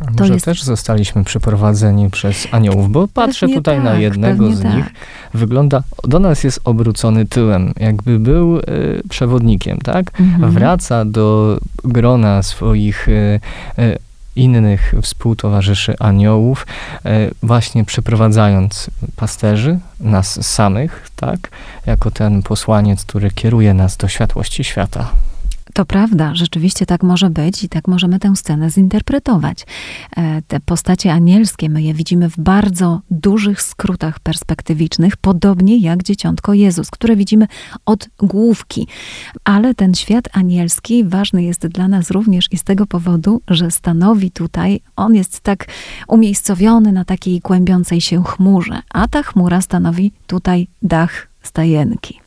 To 0.00 0.10
Może 0.18 0.34
jest... 0.34 0.44
też 0.44 0.62
zostaliśmy 0.62 1.24
przeprowadzeni 1.24 2.10
przez 2.10 2.48
aniołów, 2.50 2.92
bo 2.92 3.08
patrzę 3.08 3.40
pewnie 3.40 3.56
tutaj 3.56 3.76
tak, 3.76 3.84
na 3.84 3.94
jednego 3.94 4.52
z 4.52 4.64
nich. 4.64 4.84
Tak. 4.84 4.92
Wygląda, 5.34 5.82
do 6.04 6.18
nas 6.18 6.44
jest 6.44 6.60
obrócony 6.64 7.26
tyłem, 7.26 7.72
jakby 7.76 8.18
był 8.18 8.58
y, 8.58 8.62
przewodnikiem, 9.08 9.78
tak? 9.78 10.20
Mhm. 10.20 10.52
Wraca 10.52 11.04
do 11.04 11.58
grona 11.84 12.42
swoich 12.42 13.08
y, 13.08 13.40
y, 13.78 13.98
innych 14.36 14.94
współtowarzyszy 15.02 15.94
aniołów, 15.98 16.66
właśnie 17.42 17.84
przeprowadzając 17.84 18.90
pasterzy, 19.16 19.78
nas 20.00 20.46
samych, 20.46 21.08
tak? 21.16 21.38
Jako 21.86 22.10
ten 22.10 22.42
posłaniec, 22.42 23.04
który 23.04 23.30
kieruje 23.30 23.74
nas 23.74 23.96
do 23.96 24.08
światłości 24.08 24.64
świata. 24.64 25.10
To 25.80 25.84
prawda, 25.86 26.34
rzeczywiście 26.34 26.86
tak 26.86 27.02
może 27.02 27.30
być 27.30 27.64
i 27.64 27.68
tak 27.68 27.88
możemy 27.88 28.18
tę 28.18 28.36
scenę 28.36 28.70
zinterpretować. 28.70 29.66
E, 30.16 30.42
te 30.42 30.60
postacie 30.60 31.12
anielskie, 31.12 31.68
my 31.68 31.82
je 31.82 31.94
widzimy 31.94 32.30
w 32.30 32.36
bardzo 32.38 33.00
dużych 33.10 33.62
skrótach 33.62 34.20
perspektywicznych, 34.20 35.16
podobnie 35.16 35.78
jak 35.78 36.02
dzieciątko 36.02 36.54
Jezus, 36.54 36.90
które 36.90 37.16
widzimy 37.16 37.46
od 37.86 38.08
główki. 38.18 38.86
Ale 39.44 39.74
ten 39.74 39.94
świat 39.94 40.28
anielski 40.32 41.04
ważny 41.04 41.42
jest 41.42 41.66
dla 41.66 41.88
nas 41.88 42.10
również 42.10 42.46
i 42.52 42.58
z 42.58 42.64
tego 42.64 42.86
powodu, 42.86 43.42
że 43.48 43.70
stanowi 43.70 44.30
tutaj, 44.30 44.80
on 44.96 45.14
jest 45.14 45.40
tak 45.40 45.66
umiejscowiony 46.08 46.92
na 46.92 47.04
takiej 47.04 47.40
kłębiącej 47.40 48.00
się 48.00 48.24
chmurze, 48.24 48.82
a 48.90 49.08
ta 49.08 49.22
chmura 49.22 49.60
stanowi 49.60 50.12
tutaj 50.26 50.68
dach 50.82 51.28
stajenki. 51.42 52.20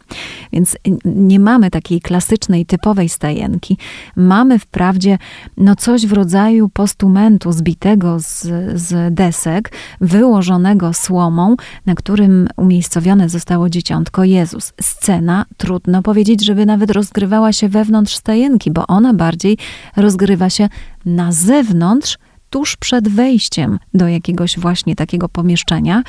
Więc 0.53 0.77
nie 1.05 1.39
mamy 1.39 1.72
takiej 1.72 2.01
klasycznej, 2.01 2.65
typowej 2.65 3.10
stajenki. 3.10 3.77
Mamy 4.15 4.60
wprawdzie 4.60 5.17
no 5.58 5.75
coś 5.75 6.05
w 6.05 6.13
rodzaju 6.13 6.70
postumentu 6.70 7.51
zbitego 7.51 8.20
z, 8.20 8.41
z 8.82 9.13
desek, 9.13 9.72
wyłożonego 10.01 10.93
słomą, 10.93 11.55
na 11.86 11.96
którym 11.96 12.48
umiejscowione 12.58 13.29
zostało 13.29 13.70
dzieciątko 13.70 14.24
Jezus. 14.24 14.74
Scena, 14.82 15.46
trudno 15.58 16.01
powiedzieć, 16.01 16.46
żeby 16.46 16.65
nawet 16.65 16.91
rozgrywała 16.91 17.53
się 17.53 17.70
wewnątrz 17.70 18.15
stajenki, 18.15 18.72
bo 18.72 18.88
ona 18.88 19.13
bardziej 19.13 19.58
rozgrywa 19.96 20.50
się 20.50 20.70
na 21.05 21.32
zewnątrz 21.32 22.17
tuż 22.53 22.75
przed 22.75 23.10
wejściem 23.10 23.79
do 23.93 24.07
jakiegoś 24.07 24.60
właśnie 24.60 24.95
takiego 24.95 25.29
pomieszczenia. 25.29 26.03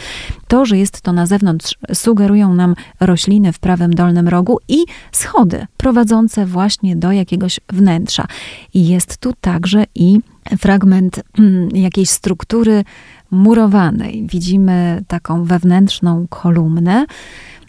To, 0.48 0.64
że 0.66 0.78
jest 0.78 1.00
to 1.00 1.12
na 1.12 1.26
zewnątrz, 1.26 1.78
sugerują 1.94 2.54
nam 2.54 2.74
rośliny 3.00 3.52
w 3.52 3.58
prawym 3.58 3.94
dolnym 3.94 4.28
rogu 4.28 4.58
i 4.68 4.84
schody 5.12 5.66
prowadzące 5.76 6.46
właśnie 6.46 6.96
do 6.96 7.12
jakiegoś 7.12 7.60
wnętrza. 7.72 8.26
Jest 8.74 9.16
tu 9.16 9.32
także 9.40 9.84
i 9.94 10.18
fragment 10.58 11.22
mm, 11.38 11.68
jakiejś 11.74 12.10
struktury 12.10 12.84
murowanej. 13.30 14.26
Widzimy 14.26 15.04
taką 15.08 15.44
wewnętrzną 15.44 16.26
kolumnę, 16.30 17.06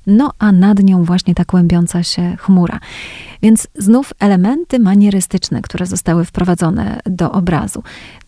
no 0.08 0.32
a 0.40 0.52
nad 0.52 0.84
nią 0.84 1.04
właśnie 1.04 1.36
ta 1.36 1.46
kłębiąca 1.46 2.04
się 2.04 2.36
chmura. 2.40 2.80
Więc 3.42 3.68
znów 3.76 4.14
elementy 4.20 4.80
manierystyczne, 4.80 5.62
które 5.62 5.86
zostały 5.86 6.26
wprowadzone 6.26 7.00
do 7.06 7.32
obrazu. 7.32 7.84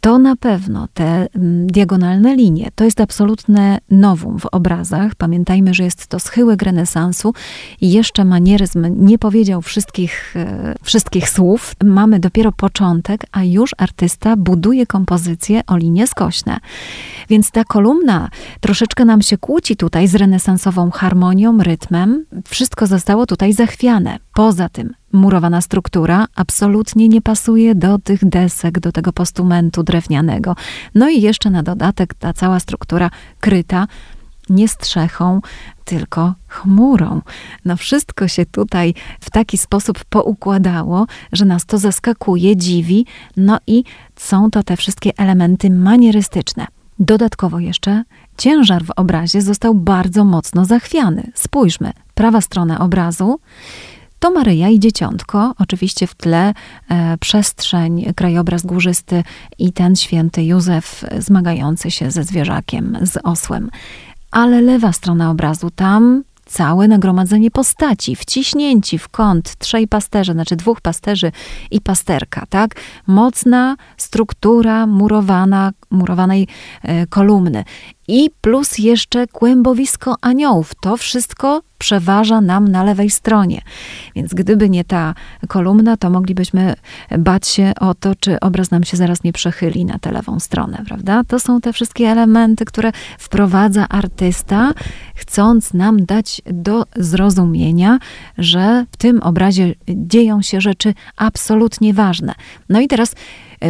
To 0.07 0.17
na 0.17 0.35
pewno 0.35 0.87
te 0.93 1.27
mm, 1.35 1.67
diagonalne 1.67 2.35
linie, 2.35 2.69
to 2.75 2.83
jest 2.83 3.01
absolutne 3.01 3.77
nowum 3.89 4.39
w 4.39 4.45
obrazach. 4.45 5.15
Pamiętajmy, 5.15 5.73
że 5.73 5.83
jest 5.83 6.07
to 6.07 6.19
schyłek 6.19 6.61
renesansu 6.61 7.33
i 7.81 7.91
jeszcze 7.91 8.25
manieryzm 8.25 9.05
nie 9.05 9.19
powiedział 9.19 9.61
wszystkich, 9.61 10.35
e, 10.35 10.75
wszystkich 10.83 11.29
słów. 11.29 11.73
Mamy 11.83 12.19
dopiero 12.19 12.51
początek, 12.51 13.21
a 13.31 13.43
już 13.43 13.71
artysta 13.77 14.35
buduje 14.35 14.85
kompozycję 14.85 15.61
o 15.67 15.77
linie 15.77 16.07
skośne. 16.07 16.57
Więc 17.29 17.51
ta 17.51 17.63
kolumna 17.63 18.29
troszeczkę 18.61 19.05
nam 19.05 19.21
się 19.21 19.37
kłóci 19.37 19.75
tutaj 19.75 20.07
z 20.07 20.15
renesansową 20.15 20.91
harmonią, 20.91 21.63
rytmem. 21.63 22.25
Wszystko 22.47 22.87
zostało 22.87 23.25
tutaj 23.25 23.53
zachwiane. 23.53 24.19
Poza 24.37 24.69
tym 24.69 24.93
murowana 25.13 25.61
struktura 25.61 26.25
absolutnie 26.35 27.09
nie 27.09 27.21
pasuje 27.21 27.75
do 27.75 27.99
tych 27.99 28.25
desek, 28.25 28.79
do 28.79 28.91
tego 28.91 29.13
postumentu 29.13 29.83
drewnianego. 29.83 30.55
No 30.95 31.09
i 31.09 31.21
jeszcze 31.21 31.49
na 31.49 31.63
dodatek 31.63 32.13
ta 32.13 32.33
cała 32.33 32.59
struktura 32.59 33.09
kryta 33.39 33.87
nie 34.49 34.67
strzechą, 34.67 35.41
tylko 35.85 36.33
chmurą. 36.47 37.21
No 37.65 37.77
wszystko 37.77 38.27
się 38.27 38.45
tutaj 38.45 38.93
w 39.19 39.29
taki 39.29 39.57
sposób 39.57 40.05
poukładało, 40.05 41.05
że 41.33 41.45
nas 41.45 41.65
to 41.65 41.77
zaskakuje, 41.77 42.57
dziwi, 42.57 43.05
no 43.37 43.57
i 43.67 43.83
są 44.15 44.51
to 44.51 44.63
te 44.63 44.77
wszystkie 44.77 45.11
elementy 45.17 45.69
manierystyczne. 45.69 46.67
Dodatkowo 46.99 47.59
jeszcze 47.59 48.03
ciężar 48.37 48.85
w 48.85 48.91
obrazie 48.95 49.41
został 49.41 49.75
bardzo 49.75 50.25
mocno 50.25 50.65
zachwiany. 50.65 51.31
Spójrzmy, 51.33 51.91
prawa 52.15 52.41
strona 52.41 52.79
obrazu 52.79 53.39
to 54.19 54.31
Maryja 54.31 54.69
i 54.69 54.79
dzieciątko, 54.79 55.53
oczywiście 55.59 56.07
w 56.07 56.15
tle 56.15 56.53
e, 56.89 57.17
przestrzeń, 57.17 58.13
krajobraz 58.15 58.65
górzysty 58.65 59.23
i 59.59 59.73
ten 59.73 59.95
święty 59.95 60.43
Józef 60.43 61.05
zmagający 61.19 61.91
się 61.91 62.11
ze 62.11 62.23
zwierzakiem, 62.23 62.97
z 63.01 63.17
osłem. 63.23 63.69
Ale 64.31 64.61
lewa 64.61 64.93
strona 64.93 65.31
obrazu, 65.31 65.69
tam 65.71 66.23
całe 66.47 66.87
nagromadzenie 66.87 67.51
postaci, 67.51 68.15
wciśnięci 68.15 68.97
w 68.97 69.09
kąt 69.09 69.55
trzej 69.55 69.87
pasterzy, 69.87 70.33
znaczy 70.33 70.55
dwóch 70.55 70.81
pasterzy 70.81 71.31
i 71.71 71.81
pasterka, 71.81 72.45
tak? 72.49 72.75
Mocna 73.07 73.75
struktura 73.97 74.87
murowana, 74.87 75.71
murowanej 75.91 76.47
e, 76.83 77.07
kolumny. 77.07 77.63
I 78.07 78.29
plus 78.41 78.77
jeszcze 78.77 79.27
kłębowisko 79.27 80.15
aniołów. 80.21 80.71
To 80.81 80.97
wszystko 80.97 81.61
przeważa 81.77 82.41
nam 82.41 82.67
na 82.67 82.83
lewej 82.83 83.09
stronie. 83.09 83.61
Więc 84.15 84.33
gdyby 84.33 84.69
nie 84.69 84.83
ta 84.83 85.13
kolumna, 85.47 85.97
to 85.97 86.09
moglibyśmy 86.09 86.75
bać 87.17 87.47
się 87.47 87.71
o 87.79 87.93
to, 87.93 88.15
czy 88.15 88.39
obraz 88.39 88.71
nam 88.71 88.83
się 88.83 88.97
zaraz 88.97 89.23
nie 89.23 89.33
przechyli 89.33 89.85
na 89.85 89.99
tę 89.99 90.11
lewą 90.11 90.39
stronę, 90.39 90.83
prawda? 90.87 91.23
To 91.23 91.39
są 91.39 91.61
te 91.61 91.73
wszystkie 91.73 92.07
elementy, 92.07 92.65
które 92.65 92.91
wprowadza 93.19 93.89
artysta, 93.89 94.71
chcąc 95.15 95.73
nam 95.73 96.05
dać 96.05 96.41
do 96.45 96.83
zrozumienia, 96.95 97.99
że 98.37 98.85
w 98.91 98.97
tym 98.97 99.23
obrazie 99.23 99.75
dzieją 99.89 100.41
się 100.41 100.61
rzeczy 100.61 100.93
absolutnie 101.17 101.93
ważne. 101.93 102.33
No 102.69 102.79
i 102.79 102.87
teraz 102.87 103.15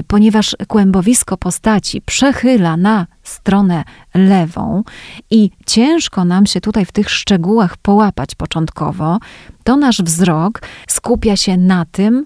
ponieważ 0.07 0.55
kłębowisko 0.67 1.37
postaci 1.37 2.01
przechyla 2.01 2.77
na 2.77 3.07
stronę 3.23 3.83
lewą 4.13 4.83
i 5.31 5.51
ciężko 5.65 6.25
nam 6.25 6.45
się 6.45 6.61
tutaj 6.61 6.85
w 6.85 6.91
tych 6.91 7.09
szczegółach 7.09 7.77
połapać 7.77 8.35
początkowo, 8.35 9.17
to 9.63 9.77
nasz 9.77 10.01
wzrok 10.01 10.61
skupia 10.87 11.37
się 11.37 11.57
na 11.57 11.85
tym, 11.85 12.25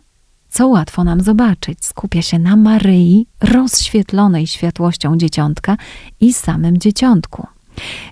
co 0.49 0.67
łatwo 0.67 1.03
nam 1.03 1.21
zobaczyć. 1.21 1.85
Skupia 1.85 2.21
się 2.21 2.39
na 2.39 2.55
Maryi, 2.55 3.27
rozświetlonej 3.41 4.47
światłością 4.47 5.17
dzieciątka 5.17 5.77
i 6.19 6.33
samym 6.33 6.77
dzieciątku. 6.77 7.47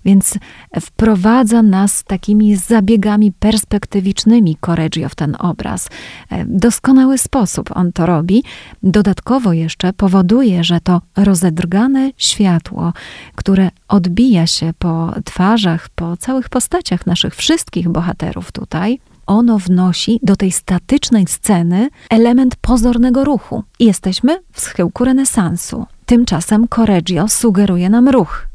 Więc 0.06 0.38
wprowadza 0.82 1.62
nas 1.62 2.04
takimi 2.04 2.56
zabiegami 2.56 3.32
perspektywicznymi 3.32 4.58
Correggio 4.62 5.10
w 5.10 5.16
ten 5.16 5.36
obraz. 5.40 5.90
E, 6.30 6.46
doskonały 6.46 7.18
sposób 7.18 7.70
on 7.78 7.92
to 7.92 8.06
robi. 8.06 8.44
Dodatkowo 8.84 9.54
jeszcze 9.54 9.94
powoduje, 9.94 10.64
że 10.64 10.80
to 10.82 11.02
rozedrgane 11.18 12.12
światło, 12.18 12.94
które 13.36 13.70
odbija 13.88 14.48
się 14.48 14.74
po 14.80 15.14
twarzach, 15.26 15.90
po 15.90 16.18
całych 16.18 16.50
postaciach 16.50 17.06
naszych 17.06 17.36
wszystkich 17.36 17.90
bohaterów 17.90 18.52
tutaj, 18.52 19.00
ono 19.30 19.60
wnosi 19.60 20.20
do 20.24 20.36
tej 20.36 20.52
statycznej 20.52 21.28
sceny 21.28 21.90
element 22.10 22.56
pozornego 22.56 23.24
ruchu. 23.24 23.64
Jesteśmy 23.80 24.40
w 24.52 24.60
schyłku 24.60 25.06
renesansu. 25.06 25.86
Tymczasem 26.06 26.68
Correggio 26.68 27.28
sugeruje 27.28 27.90
nam 27.90 28.10
ruch. 28.10 28.48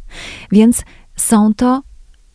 Więc 0.53 0.83
są 1.17 1.55
to 1.55 1.83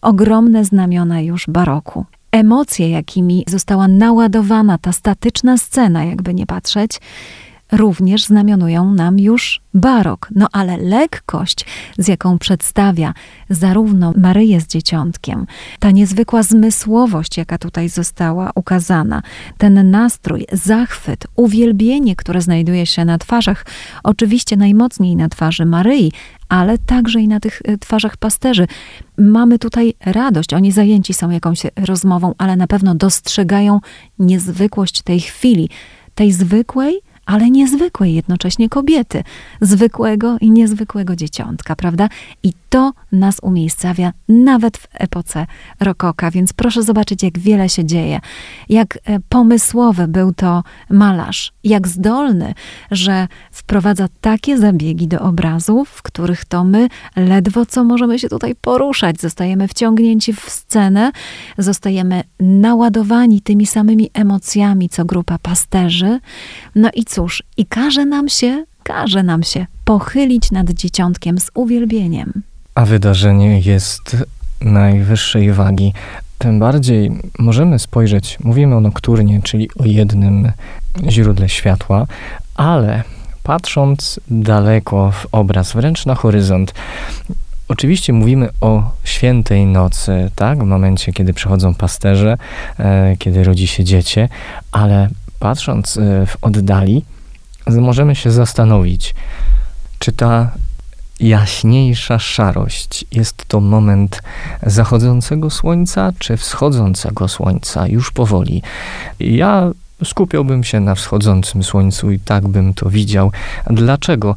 ogromne 0.01 0.65
znamiona 0.65 1.21
już 1.21 1.45
baroku. 1.47 2.05
Emocje, 2.31 2.89
jakimi 2.89 3.43
została 3.47 3.87
naładowana 3.87 4.77
ta 4.77 4.91
statyczna 4.91 5.57
scena, 5.57 6.05
jakby 6.05 6.33
nie 6.33 6.45
patrzeć, 6.45 6.99
również 7.71 8.25
znamionują 8.25 8.93
nam 8.93 9.19
już 9.19 9.61
barok. 9.73 10.29
No 10.35 10.47
ale 10.51 10.77
lekkość, 10.77 11.65
z 11.97 12.07
jaką 12.07 12.37
przedstawia 12.37 13.13
zarówno 13.49 14.13
Maryję 14.17 14.61
z 14.61 14.67
dzieciątkiem, 14.67 15.45
ta 15.79 15.91
niezwykła 15.91 16.43
zmysłowość, 16.43 17.37
jaka 17.37 17.57
tutaj 17.57 17.89
została 17.89 18.51
ukazana, 18.55 19.21
ten 19.57 19.91
nastrój, 19.91 20.45
zachwyt, 20.51 21.27
uwielbienie, 21.35 22.15
które 22.15 22.41
znajduje 22.41 22.85
się 22.85 23.05
na 23.05 23.17
twarzach, 23.17 23.65
oczywiście 24.03 24.57
najmocniej 24.57 25.15
na 25.15 25.29
twarzy 25.29 25.65
Maryi, 25.65 26.11
ale 26.49 26.77
także 26.77 27.21
i 27.21 27.27
na 27.27 27.39
tych 27.39 27.61
e, 27.65 27.77
twarzach 27.77 28.17
pasterzy. 28.17 28.67
Mamy 29.17 29.59
tutaj 29.59 29.93
radość, 30.05 30.53
oni 30.53 30.71
zajęci 30.71 31.13
są 31.13 31.29
jakąś 31.29 31.61
rozmową, 31.75 32.33
ale 32.37 32.55
na 32.55 32.67
pewno 32.67 32.95
dostrzegają 32.95 33.79
niezwykłość 34.19 35.01
tej 35.01 35.19
chwili, 35.19 35.69
tej 36.15 36.31
zwykłej, 36.31 37.01
ale 37.29 37.51
niezwykłej 37.51 38.13
jednocześnie 38.13 38.69
kobiety, 38.69 39.23
zwykłego 39.61 40.37
i 40.41 40.51
niezwykłego 40.51 41.15
dzieciątka, 41.15 41.75
prawda? 41.75 42.09
I 42.43 42.53
to 42.69 42.93
nas 43.11 43.37
umiejscawia 43.41 44.13
nawet 44.27 44.77
w 44.77 44.87
epoce 44.93 45.45
rokoka, 45.79 46.31
więc 46.31 46.53
proszę 46.53 46.83
zobaczyć, 46.83 47.23
jak 47.23 47.39
wiele 47.39 47.69
się 47.69 47.85
dzieje, 47.85 48.19
jak 48.69 48.99
e, 49.05 49.19
pomysłowy 49.29 50.07
był 50.07 50.33
to 50.33 50.63
malarz, 50.89 51.53
jak 51.63 51.87
zdolny, 51.87 52.53
że 52.91 53.27
wprowadza 53.51 54.07
takie 54.21 54.57
zabiegi 54.57 55.07
do 55.07 55.19
obrazów, 55.19 55.89
w 55.89 56.01
których 56.01 56.45
to 56.45 56.63
my 56.63 56.87
ledwo 57.15 57.65
co 57.65 57.83
możemy 57.83 58.19
się 58.19 58.29
tutaj 58.29 58.55
poruszać, 58.55 59.21
zostajemy 59.21 59.67
wciągnięci 59.67 60.33
w 60.33 60.49
scenę, 60.49 61.11
zostajemy 61.57 62.23
naładowani 62.39 63.41
tymi 63.41 63.65
samymi 63.65 64.09
emocjami, 64.13 64.89
co 64.89 65.05
grupa 65.05 65.37
pasterzy. 65.37 66.19
No 66.75 66.89
i 66.93 67.05
cóż, 67.05 67.43
i 67.57 67.65
każe 67.65 68.05
nam 68.05 68.29
się, 68.29 68.65
każe 68.83 69.23
nam 69.23 69.43
się 69.43 69.65
pochylić 69.85 70.51
nad 70.51 70.69
dzieciątkiem 70.69 71.39
z 71.39 71.51
uwielbieniem. 71.53 72.48
A 72.79 72.85
wydarzenie 72.85 73.59
jest 73.59 74.25
najwyższej 74.61 75.53
wagi. 75.53 75.93
Tym 76.37 76.59
bardziej 76.59 77.11
możemy 77.39 77.79
spojrzeć, 77.79 78.37
mówimy 78.39 78.75
o 78.75 78.79
nokturnie, 78.79 79.41
czyli 79.43 79.69
o 79.79 79.85
jednym 79.85 80.51
źródle 81.09 81.49
światła, 81.49 82.07
ale 82.55 83.03
patrząc 83.43 84.19
daleko 84.27 85.11
w 85.11 85.27
obraz, 85.31 85.73
wręcz 85.73 86.05
na 86.05 86.15
horyzont, 86.15 86.73
Oczywiście 87.67 88.13
mówimy 88.13 88.49
o 88.61 88.91
świętej 89.03 89.65
nocy, 89.65 90.31
tak? 90.35 90.59
W 90.59 90.67
momencie, 90.67 91.13
kiedy 91.13 91.33
przychodzą 91.33 91.73
pasterze, 91.73 92.37
e, 92.79 93.15
kiedy 93.17 93.43
rodzi 93.43 93.67
się 93.67 93.83
dziecię, 93.83 94.29
ale 94.71 95.09
patrząc 95.39 95.97
e, 95.97 96.25
w 96.25 96.37
oddali, 96.41 97.05
możemy 97.67 98.15
się 98.15 98.31
zastanowić, 98.31 99.15
czy 99.99 100.11
ta 100.11 100.51
jaśniejsza 101.19 102.19
szarość 102.19 103.05
jest 103.11 103.45
to 103.47 103.59
moment 103.59 104.21
zachodzącego 104.63 105.49
słońca, 105.49 106.13
czy 106.19 106.37
wschodzącego 106.37 107.27
słońca, 107.27 107.87
już 107.87 108.11
powoli. 108.11 108.61
Ja 109.19 109.71
skupiałbym 110.03 110.63
się 110.63 110.79
na 110.79 110.95
wschodzącym 110.95 111.63
słońcu 111.63 112.11
i 112.11 112.19
tak 112.19 112.47
bym 112.47 112.73
to 112.73 112.89
widział. 112.89 113.31
Dlaczego? 113.67 114.35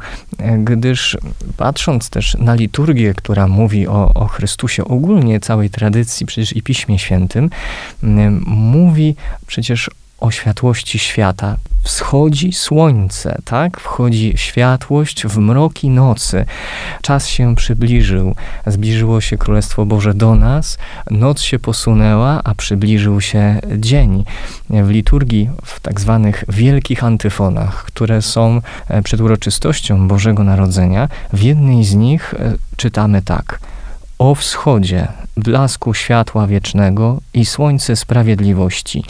Gdyż 0.59 1.19
patrząc 1.57 2.11
też 2.11 2.37
na 2.39 2.55
liturgię, 2.55 3.15
która 3.15 3.49
mówi 3.49 3.89
o, 3.89 4.15
o 4.15 4.27
Chrystusie, 4.27 4.85
ogólnie 4.85 5.41
całej 5.41 5.71
tradycji, 5.71 6.27
przecież 6.27 6.57
i 6.57 6.63
Piśmie 6.63 6.99
Świętym, 6.99 7.51
mówi 8.47 9.17
przecież 9.47 9.91
o 10.21 10.31
światłości 10.31 10.99
świata. 10.99 11.57
Wschodzi 11.83 12.53
słońce, 12.53 13.39
tak? 13.45 13.81
Wchodzi 13.81 14.33
światłość 14.37 15.27
w 15.27 15.39
mroki 15.39 15.91
nocy. 15.91 16.45
Czas 17.03 17.29
się 17.29 17.57
przybliżył, 17.57 18.35
zbliżyło 18.67 19.21
się 19.21 19.39
Królestwo 19.39 19.87
Boże 19.87 20.15
do 20.15 20.35
nas, 20.35 20.79
noc 21.11 21.41
się 21.41 21.59
posunęła, 21.59 22.41
a 22.45 22.55
przybliżył 22.55 23.21
się 23.21 23.61
dzień. 23.77 24.25
W 24.71 24.91
liturgii, 24.91 25.51
w 25.65 25.81
tak 25.81 26.01
zwanych 26.01 26.45
wielkich 26.49 27.05
antyfonach, 27.05 27.85
które 27.85 28.23
są 28.23 28.61
e, 28.89 29.03
przed 29.03 29.21
uroczystością 29.21 30.09
Bożego 30.09 30.45
Narodzenia, 30.45 31.09
w 31.33 31.43
jednej 31.43 31.85
z 31.85 31.95
nich 31.95 32.35
e, 32.35 32.55
czytamy 32.77 33.23
tak. 33.23 33.59
O 34.19 34.35
wschodzie 34.35 35.09
blasku 35.37 35.95
światła 35.95 36.47
wiecznego 36.47 37.21
i 37.35 37.45
słońce 37.45 37.97
sprawiedliwości. 37.97 39.05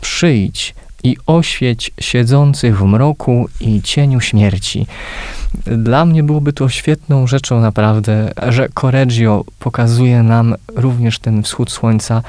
Przyjdź 0.00 0.74
i 1.02 1.16
oświeć 1.26 1.92
siedzących 2.00 2.78
w 2.78 2.84
mroku 2.84 3.48
i 3.60 3.82
cieniu 3.82 4.20
śmierci. 4.20 4.86
Dla 5.64 6.04
mnie 6.04 6.22
byłoby 6.22 6.52
to 6.52 6.68
świetną 6.68 7.26
rzeczą 7.26 7.60
naprawdę, 7.60 8.32
że 8.48 8.68
Correggio 8.80 9.44
pokazuje 9.58 10.22
nam 10.22 10.54
również 10.76 11.18
ten 11.18 11.42
wschód 11.42 11.70
słońca, 11.70 12.22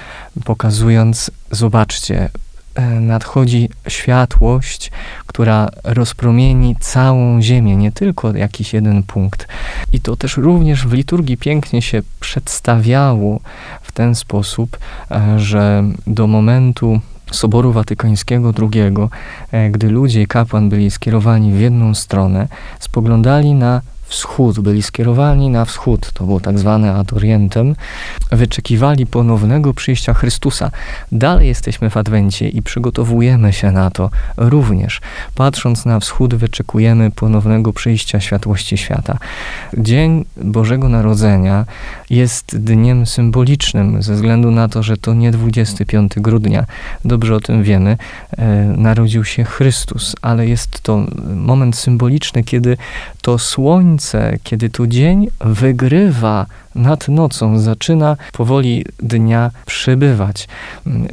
pokazując, 0.45 1.31
zobaczcie, 1.51 2.29
E, 2.77 2.99
nadchodzi 2.99 3.69
światłość, 3.87 4.91
która 5.27 5.69
rozpromieni 5.83 6.75
całą 6.79 7.41
Ziemię, 7.41 7.75
nie 7.75 7.91
tylko 7.91 8.35
jakiś 8.35 8.73
jeden 8.73 9.03
punkt. 9.03 9.47
I 9.93 10.01
to 10.01 10.15
też 10.15 10.37
również 10.37 10.87
w 10.87 10.93
liturgii 10.93 11.37
pięknie 11.37 11.81
się 11.81 12.01
przedstawiało 12.19 13.39
w 13.81 13.91
ten 13.91 14.15
sposób, 14.15 14.77
e, 15.11 15.39
że 15.39 15.83
do 16.07 16.27
momentu 16.27 17.01
Soboru 17.31 17.71
Watykańskiego 17.71 18.53
II, 18.61 18.81
e, 19.51 19.69
gdy 19.69 19.89
ludzie 19.89 20.21
i 20.21 20.27
kapłan 20.27 20.69
byli 20.69 20.91
skierowani 20.91 21.51
w 21.51 21.59
jedną 21.59 21.95
stronę, 21.95 22.47
spoglądali 22.79 23.53
na 23.53 23.81
wschód, 24.07 24.59
byli 24.59 24.83
skierowani 24.83 25.49
na 25.49 25.65
wschód, 25.65 26.11
to 26.13 26.23
było 26.23 26.39
tak 26.39 26.59
zwane 26.59 26.93
ad 26.93 27.13
orientem, 27.13 27.75
wyczekiwali 28.31 29.05
ponownego 29.05 29.73
przyjścia 29.73 30.13
Chrystusa. 30.13 30.71
Dalej 31.11 31.47
jesteśmy 31.47 31.89
w 31.89 31.97
Adwencie 31.97 32.49
i 32.49 32.61
przygotowujemy 32.61 33.53
się 33.53 33.71
na 33.71 33.91
to 33.91 34.09
również. 34.37 35.01
Patrząc 35.35 35.85
na 35.85 35.99
wschód, 35.99 36.35
wyczekujemy 36.35 37.11
ponownego 37.11 37.73
przyjścia 37.73 38.19
światłości 38.19 38.77
świata. 38.77 39.17
Dzień 39.77 40.25
Bożego 40.37 40.89
Narodzenia 40.89 41.65
jest 42.09 42.57
dniem 42.57 43.05
symbolicznym, 43.05 44.01
ze 44.03 44.13
względu 44.13 44.51
na 44.51 44.69
to, 44.69 44.83
że 44.83 44.97
to 44.97 45.13
nie 45.13 45.31
25 45.31 46.13
grudnia, 46.17 46.65
dobrze 47.05 47.35
o 47.35 47.39
tym 47.39 47.63
wiemy, 47.63 47.97
e, 48.37 48.45
narodził 48.77 49.23
się 49.25 49.43
Chrystus, 49.43 50.15
ale 50.21 50.47
jest 50.47 50.81
to 50.81 51.05
moment 51.35 51.75
symboliczny, 51.77 52.43
kiedy 52.43 52.77
to 53.21 53.37
słońce, 53.37 53.96
kiedy 54.43 54.69
to 54.69 54.87
dzień 54.87 55.27
wygrywa 55.41 56.45
nad 56.75 57.07
nocą, 57.07 57.59
zaczyna 57.59 58.17
powoli 58.33 58.85
dnia 58.99 59.51
przybywać. 59.65 60.47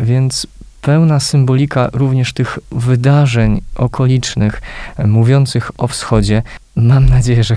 Więc 0.00 0.46
pełna 0.82 1.20
symbolika 1.20 1.90
również 1.92 2.32
tych 2.32 2.58
wydarzeń 2.72 3.60
okolicznych, 3.76 4.62
mówiących 5.04 5.70
o 5.78 5.88
wschodzie. 5.88 6.42
Mam 6.76 7.08
nadzieję, 7.08 7.44
że, 7.44 7.56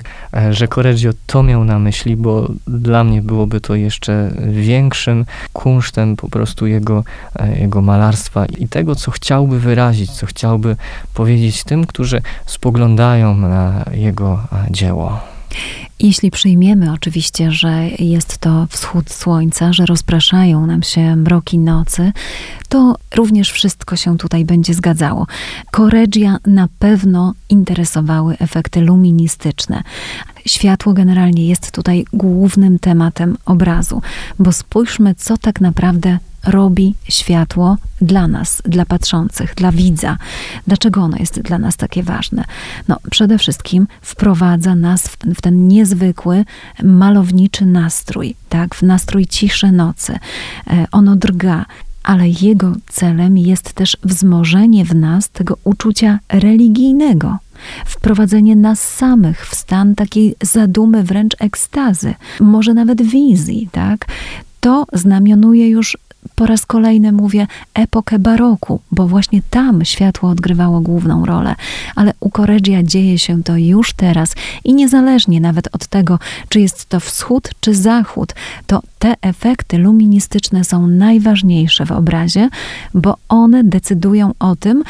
że 0.50 0.68
Correggio 0.68 1.10
to 1.26 1.42
miał 1.42 1.64
na 1.64 1.78
myśli, 1.78 2.16
bo 2.16 2.48
dla 2.66 3.04
mnie 3.04 3.22
byłoby 3.22 3.60
to 3.60 3.74
jeszcze 3.74 4.30
większym 4.50 5.24
kunsztem 5.52 6.16
po 6.16 6.28
prostu 6.28 6.66
jego, 6.66 7.04
jego 7.60 7.82
malarstwa 7.82 8.46
i 8.46 8.68
tego, 8.68 8.94
co 8.94 9.10
chciałby 9.10 9.60
wyrazić, 9.60 10.10
co 10.10 10.26
chciałby 10.26 10.76
powiedzieć 11.14 11.64
tym, 11.64 11.86
którzy 11.86 12.22
spoglądają 12.46 13.36
na 13.36 13.84
jego 13.92 14.42
dzieło. 14.70 15.20
Jeśli 16.00 16.30
przyjmiemy 16.30 16.92
oczywiście, 16.92 17.50
że 17.50 17.88
jest 17.98 18.38
to 18.38 18.66
wschód 18.70 19.10
słońca, 19.10 19.72
że 19.72 19.86
rozpraszają 19.86 20.66
nam 20.66 20.82
się 20.82 21.16
mroki 21.16 21.58
nocy, 21.58 22.12
to 22.68 22.96
również 23.14 23.52
wszystko 23.52 23.96
się 23.96 24.18
tutaj 24.18 24.44
będzie 24.44 24.74
zgadzało. 24.74 25.26
Koregia 25.70 26.38
na 26.46 26.68
pewno 26.78 27.34
interesowały 27.48 28.38
efekty 28.38 28.80
luministyczne. 28.80 29.82
Światło 30.46 30.92
generalnie 30.92 31.48
jest 31.48 31.70
tutaj 31.70 32.04
głównym 32.12 32.78
tematem 32.78 33.36
obrazu, 33.44 34.02
bo 34.38 34.52
spójrzmy, 34.52 35.14
co 35.14 35.36
tak 35.38 35.60
naprawdę 35.60 36.18
robi 36.48 36.94
światło 37.08 37.76
dla 38.00 38.28
nas, 38.28 38.62
dla 38.64 38.84
patrzących, 38.84 39.54
dla 39.54 39.72
widza. 39.72 40.16
Dlaczego 40.66 41.00
ono 41.00 41.16
jest 41.16 41.40
dla 41.40 41.58
nas 41.58 41.76
takie 41.76 42.02
ważne? 42.02 42.44
No, 42.88 42.96
przede 43.10 43.38
wszystkim 43.38 43.86
wprowadza 44.02 44.74
nas 44.74 45.08
w, 45.08 45.16
w 45.16 45.40
ten 45.40 45.68
niezwykły, 45.68 46.44
malowniczy 46.82 47.66
nastrój, 47.66 48.34
tak, 48.48 48.74
w 48.74 48.82
nastrój 48.82 49.26
ciszy 49.26 49.72
nocy. 49.72 50.18
E, 50.66 50.86
ono 50.92 51.16
drga, 51.16 51.66
ale 52.02 52.28
jego 52.28 52.72
celem 52.86 53.38
jest 53.38 53.72
też 53.72 53.96
wzmożenie 54.04 54.84
w 54.84 54.94
nas 54.94 55.30
tego 55.30 55.56
uczucia 55.64 56.18
religijnego 56.28 57.38
wprowadzenie 57.86 58.56
nas 58.56 58.80
samych 58.80 59.46
w 59.46 59.54
stan 59.54 59.94
takiej 59.94 60.34
zadumy, 60.42 61.02
wręcz 61.02 61.36
ekstazy, 61.38 62.14
może 62.40 62.74
nawet 62.74 63.02
wizji, 63.02 63.68
tak? 63.72 64.06
To 64.60 64.84
znamionuje 64.92 65.68
już 65.68 65.96
po 66.38 66.46
raz 66.46 66.66
kolejny 66.66 67.12
mówię 67.12 67.46
epokę 67.74 68.18
baroku, 68.18 68.80
bo 68.90 69.08
właśnie 69.08 69.42
tam 69.50 69.84
światło 69.84 70.30
odgrywało 70.30 70.80
główną 70.80 71.26
rolę. 71.26 71.54
Ale 71.96 72.12
u 72.20 72.30
Correggia 72.30 72.82
dzieje 72.82 73.18
się 73.18 73.42
to 73.42 73.56
już 73.56 73.92
teraz 73.92 74.34
i 74.64 74.74
niezależnie 74.74 75.40
nawet 75.40 75.68
od 75.72 75.86
tego, 75.86 76.18
czy 76.48 76.60
jest 76.60 76.86
to 76.86 77.00
wschód 77.00 77.50
czy 77.60 77.74
zachód, 77.74 78.34
to 78.66 78.82
te 78.98 79.14
efekty 79.22 79.78
luministyczne 79.78 80.64
są 80.64 80.86
najważniejsze 80.86 81.86
w 81.86 81.92
obrazie, 81.92 82.48
bo 82.94 83.16
one 83.28 83.64
decydują 83.64 84.32
o 84.38 84.56
tym, 84.56 84.82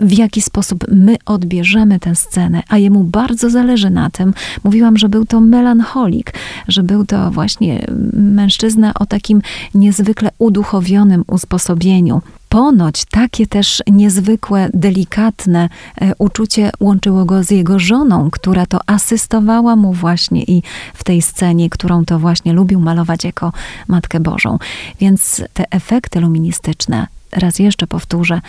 w 0.00 0.12
jaki 0.12 0.42
sposób 0.42 0.84
my 0.88 1.16
odbierzemy 1.26 2.00
tę 2.00 2.14
scenę, 2.14 2.62
a 2.68 2.78
jemu 2.78 3.04
bardzo 3.04 3.50
zależy 3.50 3.90
na 3.90 4.10
tym. 4.10 4.34
Mówiłam, 4.64 4.96
że 4.96 5.08
był 5.08 5.26
to 5.26 5.40
melancholik, 5.40 6.34
że 6.68 6.82
był 6.82 7.06
to 7.06 7.30
właśnie 7.30 7.86
mężczyzna 8.12 8.94
o 8.94 9.06
takim 9.06 9.42
niezwykle 9.74 10.30
uduchowionym 10.38 11.24
usposobieniu. 11.26 12.22
ponoć 12.48 13.04
takie 13.04 13.46
też 13.46 13.82
niezwykłe, 13.86 14.70
delikatne 14.74 15.68
e, 16.00 16.12
uczucie 16.18 16.70
łączyło 16.80 17.24
go 17.24 17.44
z 17.44 17.50
jego 17.50 17.78
żoną, 17.78 18.30
która 18.30 18.66
to 18.66 18.78
asystowała 18.86 19.76
mu 19.76 19.92
właśnie 19.92 20.42
i 20.42 20.62
w 20.94 21.04
tej 21.04 21.22
scenie, 21.22 21.70
którą 21.70 22.04
to 22.04 22.18
właśnie 22.18 22.52
lubił 22.52 22.80
malować 22.80 23.24
jako 23.24 23.52
Matkę 23.88 24.20
Bożą. 24.20 24.58
Więc 25.00 25.42
te 25.52 25.64
efekty 25.70 26.20
luministyczne, 26.20 27.06
raz 27.32 27.58
jeszcze 27.58 27.86
powtórzę, 27.86 28.40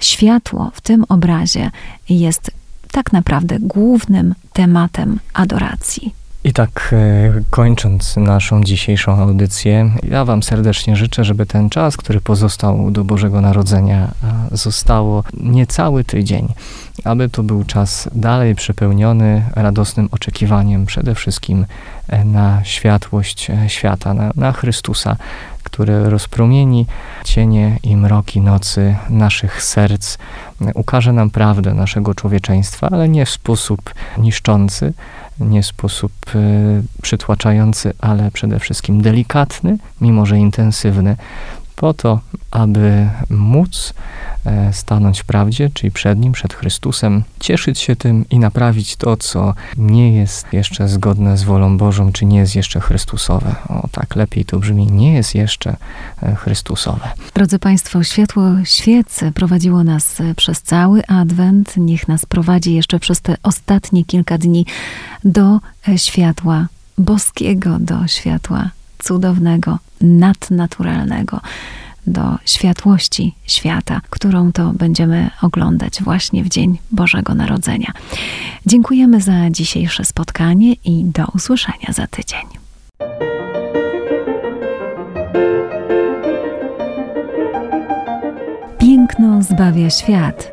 światło 0.00 0.70
w 0.74 0.80
tym 0.80 1.04
obrazie 1.08 1.70
jest 2.08 2.50
tak 2.92 3.12
naprawdę 3.12 3.56
głównym 3.60 4.34
tematem 4.52 5.20
adoracji. 5.34 6.14
I 6.44 6.52
tak 6.52 6.90
e, 6.92 7.42
kończąc 7.50 8.16
naszą 8.16 8.64
dzisiejszą 8.64 9.12
audycję, 9.12 9.90
ja 10.10 10.24
Wam 10.24 10.42
serdecznie 10.42 10.96
życzę, 10.96 11.24
żeby 11.24 11.46
ten 11.46 11.70
czas, 11.70 11.96
który 11.96 12.20
pozostał 12.20 12.90
do 12.90 13.04
Bożego 13.04 13.40
Narodzenia, 13.40 14.10
zostało 14.52 15.24
niecały 15.40 16.04
tydzień, 16.04 16.48
aby 17.04 17.28
to 17.28 17.42
był 17.42 17.64
czas 17.64 18.08
dalej 18.14 18.54
przepełniony 18.54 19.44
radosnym 19.54 20.08
oczekiwaniem 20.12 20.86
przede 20.86 21.14
wszystkim 21.14 21.66
e, 22.08 22.24
na 22.24 22.64
światłość 22.64 23.50
e, 23.50 23.68
świata, 23.68 24.14
na, 24.14 24.30
na 24.36 24.52
Chrystusa, 24.52 25.16
który 25.62 26.10
rozpromieni 26.10 26.86
cienie 27.24 27.78
i 27.82 27.96
mroki 27.96 28.40
nocy 28.40 28.96
naszych 29.10 29.62
serc, 29.62 30.18
ukaże 30.74 31.12
nam 31.12 31.30
prawdę 31.30 31.74
naszego 31.74 32.14
człowieczeństwa, 32.14 32.88
ale 32.90 33.08
nie 33.08 33.26
w 33.26 33.30
sposób 33.30 33.94
niszczący, 34.18 34.92
nie 35.40 35.62
w 35.62 35.66
sposób 35.66 36.12
przytłaczający, 37.02 37.92
ale 38.00 38.30
przede 38.30 38.58
wszystkim 38.60 39.02
delikatny, 39.02 39.78
mimo 40.00 40.26
że 40.26 40.38
intensywny, 40.38 41.16
po 41.76 41.94
to, 41.94 42.20
aby 42.50 43.08
móc 43.30 43.94
e, 44.46 44.72
stanąć 44.72 45.20
w 45.20 45.24
prawdzie, 45.24 45.70
czyli 45.74 45.90
przed 45.90 46.18
Nim, 46.18 46.32
przed 46.32 46.54
Chrystusem, 46.54 47.22
cieszyć 47.40 47.78
się 47.78 47.96
tym 47.96 48.24
i 48.30 48.38
naprawić 48.38 48.96
to, 48.96 49.16
co 49.16 49.54
nie 49.76 50.16
jest 50.16 50.52
jeszcze 50.52 50.88
zgodne 50.88 51.36
z 51.38 51.42
wolą 51.42 51.78
Bożą, 51.78 52.12
czy 52.12 52.24
nie 52.26 52.38
jest 52.38 52.56
jeszcze 52.56 52.80
Chrystusowe. 52.80 53.54
O 53.68 53.88
tak, 53.92 54.16
lepiej 54.16 54.44
to 54.44 54.58
brzmi, 54.58 54.86
nie 54.86 55.14
jest 55.14 55.34
jeszcze 55.34 55.76
e, 56.22 56.34
Chrystusowe. 56.34 57.08
Drodzy 57.34 57.58
Państwo, 57.58 58.04
światło 58.04 58.44
świecy 58.64 59.32
prowadziło 59.32 59.84
nas 59.84 60.20
e, 60.20 60.34
przez 60.34 60.62
cały 60.62 61.06
Adwent, 61.06 61.76
niech 61.76 62.08
nas 62.08 62.26
prowadzi 62.26 62.74
jeszcze 62.74 63.00
przez 63.00 63.20
te 63.20 63.36
ostatnie 63.42 64.04
kilka 64.04 64.38
dni 64.38 64.66
do 65.24 65.60
światła 65.96 66.66
boskiego, 66.98 67.76
do 67.80 68.06
światła 68.06 68.70
cudownego, 68.98 69.78
nadnaturalnego 70.00 71.40
do 72.06 72.38
światłości 72.44 73.34
świata, 73.46 74.00
którą 74.10 74.52
to 74.52 74.72
będziemy 74.72 75.30
oglądać 75.42 76.02
właśnie 76.02 76.44
w 76.44 76.48
Dzień 76.48 76.78
Bożego 76.90 77.34
Narodzenia. 77.34 77.92
Dziękujemy 78.66 79.20
za 79.20 79.50
dzisiejsze 79.50 80.04
spotkanie 80.04 80.72
i 80.72 81.04
do 81.04 81.26
usłyszenia 81.34 81.92
za 81.92 82.06
tydzień. 82.06 82.46
Piękno 88.78 89.42
zbawia 89.42 89.90
świat. 89.90 90.52